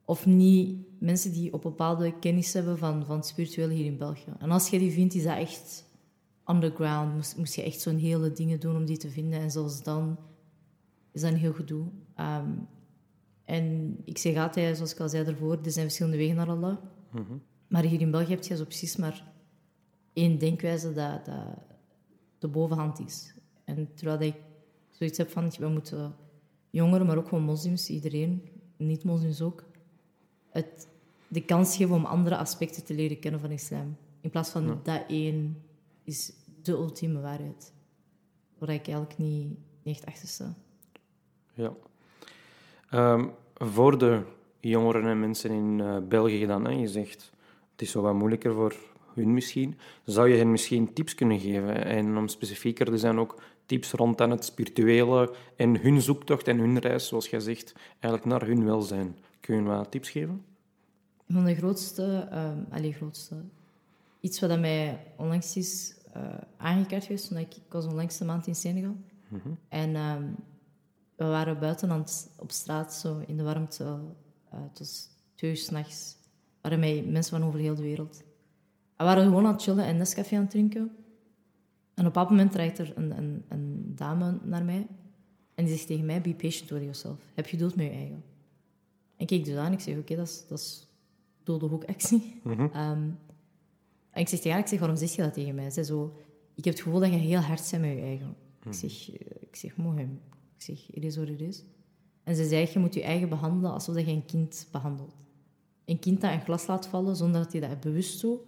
Of 0.06 0.26
niet 0.26 0.78
mensen 1.00 1.32
die 1.32 1.54
op 1.54 1.62
bepaalde 1.62 2.20
kennis 2.20 2.54
hebben 2.54 2.78
van, 2.78 3.06
van 3.06 3.16
het 3.16 3.26
spirituele 3.26 3.74
hier 3.74 3.86
in 3.86 3.98
België. 3.98 4.32
En 4.40 4.52
als 4.52 4.70
je 4.70 4.80
die 4.80 4.92
vindt, 4.92 5.14
is 5.14 5.24
dat 5.24 5.38
echt 5.38 5.89
underground. 6.50 7.16
Moest, 7.16 7.38
moest 7.38 7.56
je 7.56 7.64
echt 7.64 7.82
zo'n 7.82 7.98
hele 7.98 8.32
dingen 8.32 8.60
doen 8.60 8.76
om 8.76 8.86
die 8.86 8.98
te 8.98 9.10
vinden. 9.10 9.40
En 9.40 9.52
zelfs 9.52 9.84
dan 9.84 10.18
is 11.12 11.22
dat 11.22 11.32
een 11.32 11.38
heel 11.38 11.54
gedoe. 11.54 11.88
Ehm, 12.16 12.52
en 13.46 13.98
ik 14.06 14.18
zeg 14.18 14.36
altijd, 14.38 14.76
zoals 14.76 14.94
ik 14.94 15.00
al 15.00 15.10
zei 15.10 15.24
daarvoor, 15.24 15.60
er 15.64 15.72
zijn 15.72 15.86
verschillende 15.86 16.18
wegen 16.18 16.36
naar 16.36 16.50
Allah. 16.50 16.78
Maar 17.68 17.84
hier 17.84 18.02
in 18.02 18.12
België 18.12 18.30
heb 18.30 18.44
je 18.44 18.56
zo 18.56 18.64
precies 18.64 18.96
maar 18.96 19.32
één 20.14 20.40
denkwijze 20.40 20.94
dat, 20.94 21.26
dat 21.26 21.58
de 22.40 22.48
bovenhand 22.48 23.00
is. 23.00 23.34
En 23.64 23.90
terwijl 23.94 24.20
ik 24.20 24.36
zoiets 24.90 25.18
heb 25.18 25.30
van, 25.30 25.52
we 25.60 25.68
moeten 25.68 26.16
jongeren, 26.70 27.06
maar 27.06 27.18
ook 27.18 27.28
gewoon 27.28 27.44
moslims, 27.44 27.90
iedereen, 27.90 28.50
niet-moslims 28.78 29.42
ook, 29.42 29.64
het, 30.50 30.88
de 31.28 31.42
kans 31.42 31.76
geven 31.76 31.96
om 31.96 32.06
andere 32.06 32.38
aspecten 32.38 32.84
te 32.84 32.94
leren 32.94 33.20
kennen 33.20 33.40
van 33.40 33.52
islam. 33.52 33.98
In 34.22 34.30
plaats 34.30 34.50
van 34.50 34.80
dat 34.84 35.04
één 35.08 35.64
is 36.10 36.32
de 36.62 36.72
ultieme 36.72 37.22
waarheid. 37.22 37.74
Waar 38.58 38.70
ik 38.70 38.88
eigenlijk 38.88 39.18
niet, 39.18 39.58
niet 39.84 39.96
echt 39.96 40.06
achter 40.06 40.28
sta. 40.28 40.54
Ja. 41.54 41.74
Ehm, 42.90 43.28
voor 43.54 43.98
de 43.98 44.22
jongeren 44.60 45.06
en 45.06 45.20
mensen 45.20 45.52
in 45.52 45.80
eh, 45.80 45.98
België 46.08 46.46
dan, 46.46 46.66
hè, 46.66 46.72
je 46.72 46.88
zegt 46.88 47.32
het 47.72 47.82
is 47.82 47.92
zo 47.92 48.02
wat 48.02 48.14
moeilijker 48.14 48.54
voor 48.54 48.76
hun 49.14 49.34
misschien. 49.34 49.78
Zou 50.06 50.30
je 50.30 50.38
hen 50.38 50.52
misschien 50.52 50.94
tips 50.94 51.16
kunnen 51.16 51.40
geven? 51.40 51.86
En 51.86 52.18
om 52.18 52.28
specifieker 52.28 52.86
te 52.86 52.98
zijn 52.98 53.20
ook 53.20 53.42
tips 53.66 53.92
rond 53.92 54.22
aan 54.22 54.30
het 54.30 54.46
spirituele 54.46 55.34
en 55.56 55.82
hun 55.82 56.02
zoektocht 56.02 56.48
en 56.48 56.58
hun 56.58 56.80
reis, 56.80 57.08
zoals 57.08 57.30
jij 57.30 57.40
zegt, 57.40 57.74
eigenlijk 58.00 58.26
naar 58.26 58.46
hun 58.48 58.66
welzijn. 58.66 59.18
Kun 59.40 59.56
je 59.56 59.62
wat 59.62 59.92
tips 59.92 60.10
geven? 60.10 60.46
Van 61.30 61.46
de 61.46 61.56
grootste, 61.56 62.30
um, 62.34 62.66
allee, 62.70 62.94
grootste, 62.94 63.36
iets 64.20 64.40
wat 64.40 64.60
mij 64.60 65.06
onlangs 65.18 65.56
is 65.56 65.96
uh, 66.18 66.34
aangekaart 66.58 67.04
geweest, 67.04 67.30
omdat 67.30 67.46
ik, 67.46 67.56
ik 67.56 67.72
was 67.72 67.86
onlangs 67.86 68.18
de 68.18 68.26
maand 68.26 68.48
in 68.48 68.56
Senegal. 68.56 68.96
En 69.70 69.96
ehm, 69.96 70.24
we 71.16 71.26
waren 71.26 71.60
buiten 71.60 71.92
aan 71.92 72.00
het, 72.00 72.32
op 72.38 72.52
straat, 72.52 72.94
zo 72.94 73.22
in 73.28 73.38
de 73.38 73.44
warmte, 73.44 73.84
uh, 73.84 74.00
het 74.50 74.80
was 74.80 75.10
twee 75.36 75.52
uur 75.52 75.58
s'nachts, 75.58 76.16
waren 76.62 76.80
mij 76.80 77.04
mensen 77.04 77.40
van 77.40 77.48
over 77.48 77.60
heel 77.60 77.76
de 77.76 77.82
wereld. 77.82 78.24
We 78.98 79.04
waren 79.04 79.24
gewoon 79.24 79.46
aan 79.46 79.54
het 79.54 79.62
chillen 79.62 79.86
en 79.86 79.98
Nescafé 79.98 80.36
aan 80.36 80.42
het 80.42 80.52
drinken. 80.52 80.92
En 81.94 82.06
op 82.06 82.14
dat 82.14 82.30
moment 82.30 82.52
draait 82.52 82.80
er 82.80 82.98
een, 82.98 83.18
een, 83.18 83.46
een 83.48 83.92
dame 83.96 84.40
naar 84.44 84.66
mij 84.66 84.88
en 85.60 85.66
die 85.66 85.74
zegt 85.74 85.88
tegen 85.88 86.06
mij, 86.06 86.22
be 86.22 86.36
patient 86.36 86.70
with 86.70 86.82
yourself. 86.82 87.18
Heb 87.34 87.46
geduld 87.46 87.76
met 87.76 87.86
je 87.86 87.92
eigen. 87.92 88.24
En 89.16 89.26
ik 89.26 89.28
keek 89.28 89.46
dus 89.46 89.56
aan 89.56 89.66
en 89.66 89.74
ik 89.74 89.80
zeg, 89.80 89.98
oké, 89.98 90.16
dat 90.16 90.28
is, 90.28 90.46
dat 90.48 90.60
is 90.60 90.88
dode 91.44 91.66
hoekactie. 91.66 92.42
Ehm, 92.74 93.10
en 94.20 94.26
ik 94.26 94.32
zeg 94.32 94.40
tegen 94.40 94.52
haar, 94.52 94.60
ik 94.60 94.68
zeg, 94.68 94.80
waarom 94.80 94.98
zeg 94.98 95.16
je 95.16 95.22
dat 95.22 95.34
tegen 95.34 95.56
mij? 95.56 95.70
Zij 95.70 95.84
zo, 95.84 96.16
ik 96.56 96.66
heb 96.66 96.74
het 96.74 96.84
gevoel 96.84 97.00
dat 97.00 97.10
je 97.10 97.18
heel 97.18 97.40
hard 97.40 97.68
bent 97.72 97.84
met 97.84 97.92
je 97.92 98.02
eigen. 98.02 98.36
Ik 98.66 98.74
zeg, 98.74 99.12
eh, 99.12 99.38
ik 99.40 99.56
zeg, 99.56 99.78
mooi. 99.78 100.02
Ik 100.56 100.62
zeg, 100.62 100.92
it 100.92 101.04
is 101.04 101.16
what 101.16 101.30
it 101.30 101.42
is. 101.42 101.64
En 102.24 102.36
ze 102.36 102.48
zei, 102.48 102.70
je 102.74 102.80
moet 102.80 102.94
je 102.94 103.04
eigen 103.04 103.30
behandelen 103.30 103.72
alsof 103.72 103.96
je 103.96 104.08
een 104.08 104.26
kind 104.26 104.68
behandelt. 104.72 105.16
Een 105.86 106.00
kind 106.00 106.22
dat 106.22 106.32
een 106.32 106.42
glas 106.42 106.68
laat 106.68 106.88
vallen 106.88 107.16
zonder 107.16 107.44
dat 107.44 107.52
hij 107.52 107.62
dat 107.62 107.80
bewust 107.80 108.22
doet, 108.22 108.40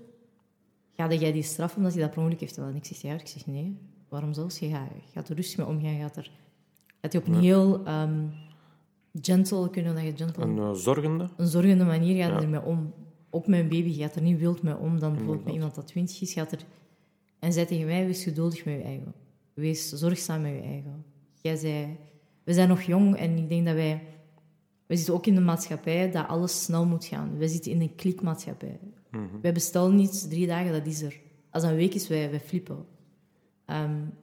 ga 0.93 1.13
jij 1.13 1.31
die 1.31 1.43
straffen 1.43 1.77
omdat 1.77 1.93
hij 1.93 2.01
dat 2.01 2.11
per 2.11 2.19
ongeluk 2.19 2.39
heeft 2.39 2.53
gedaan? 2.53 2.69
En 2.69 2.75
ik 2.75 2.85
zeg, 2.85 3.01
ja, 3.01 3.13
ik 3.13 3.27
zeg, 3.27 3.45
nee. 3.45 3.77
Waarom 4.09 4.33
zelfs? 4.33 4.59
Je 4.59 4.69
gaat, 4.69 4.89
je 5.05 5.11
gaat 5.11 5.29
er 5.29 5.35
rustig 5.35 5.57
mee 5.57 5.67
omgaan. 5.67 5.93
Je 5.93 6.01
gaat, 6.01 6.17
er, 6.17 6.31
gaat 7.01 7.11
je 7.11 7.19
op 7.19 7.27
een 7.27 7.39
heel 7.39 7.85
ehm, 7.85 8.25
gentle, 9.21 9.69
kunnen 9.69 9.95
dat 9.95 10.03
je 10.03 10.15
gentle... 10.15 10.43
Een 10.43 10.57
uh, 10.57 10.71
zorgende? 10.73 11.29
Een 11.37 11.47
zorgende 11.47 11.85
manier 11.85 12.23
gaat 12.23 12.31
ja. 12.31 12.41
ermee 12.41 12.61
om. 12.61 12.93
Ook 13.33 13.47
met 13.47 13.59
een 13.59 13.67
baby, 13.67 13.89
je 13.89 14.01
gaat 14.01 14.15
er 14.15 14.21
niet 14.21 14.39
wild 14.39 14.61
mee 14.61 14.77
om 14.77 14.99
dan 14.99 15.13
bijvoorbeeld 15.13 15.45
met 15.45 15.53
iemand 15.53 15.75
dat 15.75 15.87
twintig 15.87 16.21
is. 16.21 16.33
Gaat 16.33 16.51
er... 16.51 16.65
En 17.39 17.53
zei 17.53 17.65
tegen 17.65 17.85
mij, 17.85 18.05
wees 18.05 18.23
geduldig 18.23 18.65
met 18.65 18.73
je 18.73 18.81
eigen. 18.81 19.13
Wees 19.53 19.89
zorgzaam 19.89 20.41
met 20.41 20.51
je 20.51 20.61
eigen. 20.61 21.05
Jij 21.41 21.55
zei, 21.55 21.97
we 22.43 22.53
zijn 22.53 22.67
nog 22.67 22.81
jong 22.81 23.15
en 23.15 23.37
ik 23.37 23.49
denk 23.49 23.65
dat 23.65 23.75
wij... 23.75 24.03
We 24.85 24.95
zitten 24.95 25.13
ook 25.13 25.25
in 25.25 25.35
een 25.35 25.45
maatschappij 25.45 26.11
dat 26.11 26.27
alles 26.27 26.63
snel 26.63 26.85
moet 26.85 27.05
gaan. 27.05 27.37
We 27.37 27.47
zitten 27.47 27.71
in 27.71 27.81
een 27.81 27.95
klikmaatschappij. 27.95 28.79
Mm 29.11 29.27
-hmm. 29.27 29.41
Wij 29.41 29.53
bestellen 29.53 29.95
niets 29.95 30.27
drie 30.27 30.47
dagen, 30.47 30.71
dat 30.71 30.85
is 30.85 31.01
er. 31.01 31.19
Als 31.49 31.63
dat 31.63 31.71
een 31.71 31.77
week 31.77 31.93
is, 31.93 32.07
wij, 32.07 32.29
wij 32.29 32.39
flippen. 32.39 32.85
Um, 33.65 34.13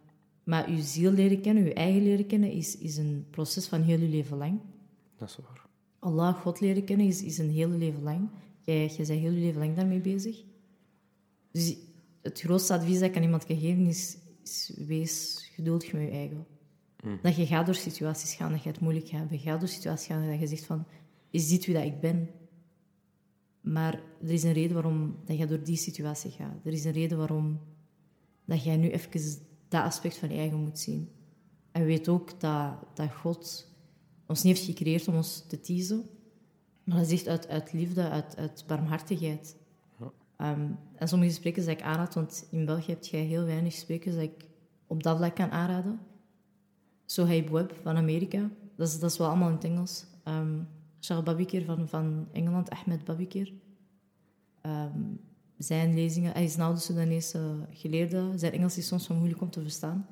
maar 0.49 0.69
uw 0.69 0.81
ziel 0.81 1.11
leren 1.11 1.41
kennen, 1.41 1.65
uw 1.65 1.73
eigen 1.73 2.03
leren 2.03 2.27
kennen, 2.27 2.51
is, 2.51 2.79
is 2.79 2.97
een 2.97 3.27
proces 3.31 3.67
van 3.67 3.83
heel 3.83 3.99
je 3.99 4.09
leven 4.09 4.37
lang. 4.37 4.61
Dat 5.17 5.29
is 5.29 5.39
waar. 5.47 5.67
Allah, 5.99 6.35
God 6.35 6.61
leren 6.61 6.85
kennen, 6.85 7.07
is, 7.07 7.23
is 7.23 7.39
een 7.39 7.51
hele 7.51 7.77
leven 7.77 8.03
lang. 8.03 8.29
Jij, 8.69 8.87
jij 8.87 9.07
bent 9.07 9.21
heel 9.21 9.31
je 9.31 9.41
leven 9.41 9.61
lang 9.61 9.77
daarmee 9.77 10.01
bezig. 10.01 10.45
Dus 11.53 11.77
het 12.23 12.41
grootste 12.41 12.73
advies 12.73 12.99
dat 12.99 13.09
ik 13.09 13.17
aan 13.17 13.23
iemand 13.23 13.45
kan 13.45 13.59
geven 13.59 13.87
is, 13.87 14.19
is 14.43 14.73
wees 14.87 15.49
geduldig 15.55 15.93
met 15.93 16.03
je 16.03 16.11
eigen. 16.11 16.47
Mm. 17.05 17.19
Dat 17.23 17.37
je 17.37 17.47
gaat 17.47 17.67
door 17.67 17.75
situaties 17.75 18.35
gaan, 18.35 18.53
dat 18.53 18.63
je 18.63 18.69
het 18.69 18.81
moeilijk 18.81 19.09
gaat 19.09 19.19
hebben. 19.19 19.39
Ga 19.39 19.57
door 19.57 19.69
situaties 19.69 20.07
gaan 20.07 20.29
dat 20.29 20.41
je 20.41 20.47
zegt 20.47 20.65
van, 20.65 20.87
is 21.31 21.49
dit 21.49 21.67
wie 21.67 21.75
dat 21.75 21.85
ik 21.85 22.01
ben? 22.01 22.31
Maar 23.61 24.03
er 24.23 24.31
is 24.31 24.43
een 24.43 24.53
reden 24.53 24.75
waarom 24.75 25.17
dat 25.25 25.39
je 25.39 25.47
door 25.47 25.63
die 25.63 25.77
situatie 25.77 26.31
gaat. 26.31 26.67
Er 26.67 26.73
is 26.73 26.85
een 26.85 26.93
reden 26.93 27.19
waarom 27.19 27.61
dat 28.45 28.65
jij 28.65 28.77
nu 28.77 28.91
even 28.91 29.41
dat 29.69 29.83
aspect 29.83 30.17
van 30.17 30.29
je 30.29 30.37
eigen 30.37 30.59
moet 30.59 30.79
zien. 30.79 31.09
En 31.73 31.85
weet 31.85 32.09
ook 32.09 32.41
dat, 32.41 32.75
dat 32.95 33.13
God 33.13 33.73
ons 34.27 34.43
niet 34.43 34.57
heeft 34.57 34.69
gecreëerd 34.69 35.09
om 35.09 35.15
ons 35.15 35.47
te 35.47 35.61
teasen, 35.61 36.05
maar 36.89 36.99
dat 36.99 37.09
zegt 37.09 37.29
uit, 37.29 37.49
uit 37.49 37.73
liefde, 37.73 38.09
uit, 38.09 38.37
uit 38.37 38.65
barmhartigheid. 38.67 39.57
Ja. 39.99 40.53
Um, 40.53 40.79
en 40.95 41.09
sommige 41.09 41.33
sprekers 41.33 41.67
dat 41.67 41.75
ik 41.75 41.83
aanraad, 41.83 42.15
want 42.15 42.49
in 42.51 42.65
België 42.65 42.91
heb 42.91 43.05
je 43.05 43.17
heel 43.17 43.45
weinig 43.45 43.73
sprekers 43.73 44.15
dat 44.15 44.25
ik 44.25 44.45
op 44.87 45.03
dat 45.03 45.17
vlak 45.17 45.35
kan 45.35 45.51
aanraden. 45.51 46.01
Sohaib 47.07 47.49
Webb 47.49 47.73
van 47.83 47.97
Amerika, 47.97 48.51
dat 48.77 48.89
is, 48.89 49.01
dat 49.01 49.11
is 49.11 49.19
wel 49.19 49.29
allemaal 49.29 49.49
in 49.49 49.55
het 49.55 49.65
Engels. 49.65 50.07
Um, 50.25 50.69
Charles 51.01 51.25
Babikir 51.25 51.65
van, 51.65 51.89
van 51.89 52.29
Engeland, 52.33 52.71
Ahmed 52.71 53.05
Babikir. 53.05 53.53
Um, 54.63 55.21
zijn 55.59 55.95
lezingen, 55.95 56.33
hij 56.33 56.45
is 56.45 56.55
een 56.55 56.63
oude 56.63 56.81
Sudanese 56.81 57.67
geleerde. 57.71 58.33
Zijn 58.37 58.53
Engels 58.53 58.79
is 58.79 58.87
soms 58.87 59.09
wel 59.09 59.17
moeilijk 59.17 59.41
om 59.41 59.51
te 59.51 59.63
verstaan. 59.63 60.07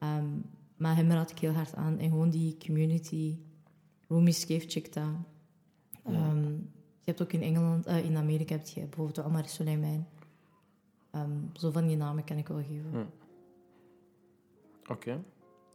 Um, 0.00 0.44
maar 0.76 0.96
hem 0.96 1.10
raad 1.10 1.30
ik 1.30 1.38
heel 1.38 1.52
hard 1.52 1.74
aan. 1.74 1.98
En 1.98 2.10
gewoon 2.10 2.30
die 2.30 2.56
community, 2.66 3.36
Roomies 4.08 4.46
Cave, 4.46 4.68
check 4.68 4.92
dat. 4.92 5.04
Um, 6.08 6.70
je 7.00 7.12
hebt 7.12 7.22
ook 7.22 7.32
in 7.32 7.42
Engeland, 7.42 7.88
uh, 7.88 8.04
in 8.04 8.16
Amerika 8.16 8.54
heb 8.54 8.66
je 8.66 8.80
bijvoorbeeld 8.80 9.18
Amar 9.18 9.48
Soleiman. 9.48 10.06
Um, 11.14 11.50
zo 11.52 11.70
van 11.70 11.86
die 11.86 11.96
namen 11.96 12.24
kan 12.24 12.36
ik 12.36 12.48
wel 12.48 12.62
geven. 12.62 13.08
Oké, 14.82 14.92
okay. 14.92 15.20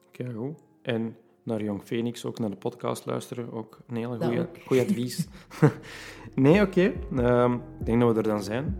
okay, 0.07 0.33
goed. 0.33 0.59
En 0.81 1.15
naar 1.43 1.63
Jong 1.63 1.83
Phoenix 1.83 2.25
ook 2.25 2.39
naar 2.39 2.49
de 2.49 2.55
podcast 2.55 3.05
luisteren. 3.05 3.51
Ook 3.51 3.79
een 3.87 3.95
hele 3.95 4.49
goede 4.65 4.81
advies. 4.81 5.27
nee, 6.35 6.61
oké. 6.61 6.93
Okay. 7.11 7.43
Um, 7.43 7.53
ik 7.79 7.85
denk 7.85 8.01
dat 8.01 8.11
we 8.11 8.17
er 8.17 8.23
dan 8.23 8.43
zijn. 8.43 8.79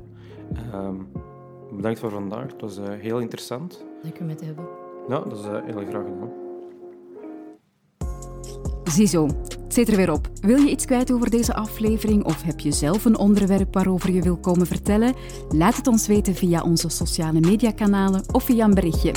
Um, 0.74 1.12
bedankt 1.72 2.00
voor 2.00 2.12
vandaag. 2.12 2.52
Het 2.52 2.62
was 2.62 2.78
uh, 2.78 2.86
heel 2.88 3.20
interessant. 3.20 3.86
Leuk 4.04 4.20
om 4.20 4.26
mee 4.26 4.36
te 4.36 4.46
hebben. 4.46 4.68
Ja, 5.08 5.20
dat 5.20 5.40
is 5.40 5.46
uh, 5.46 5.64
heel 5.64 5.86
graag 5.86 6.04
gedaan. 6.04 6.41
Ziezo, 8.92 9.26
het 9.28 9.74
zit 9.74 9.88
er 9.88 9.96
weer 9.96 10.12
op. 10.12 10.30
Wil 10.42 10.58
je 10.58 10.70
iets 10.70 10.86
kwijt 10.86 11.12
over 11.12 11.30
deze 11.30 11.54
aflevering 11.54 12.24
of 12.24 12.42
heb 12.42 12.60
je 12.60 12.72
zelf 12.72 13.06
een 13.06 13.18
onderwerp 13.18 13.74
waarover 13.74 14.12
je 14.12 14.22
wil 14.22 14.38
komen 14.38 14.68
vertellen? 14.68 15.14
Laat 15.50 15.76
het 15.76 15.88
ons 15.88 16.08
weten 16.08 16.36
via 16.36 16.62
onze 16.62 16.90
sociale 16.90 17.40
mediakanalen 17.40 18.24
of 18.32 18.44
via 18.44 18.66
een 18.66 18.74
berichtje. 18.74 19.12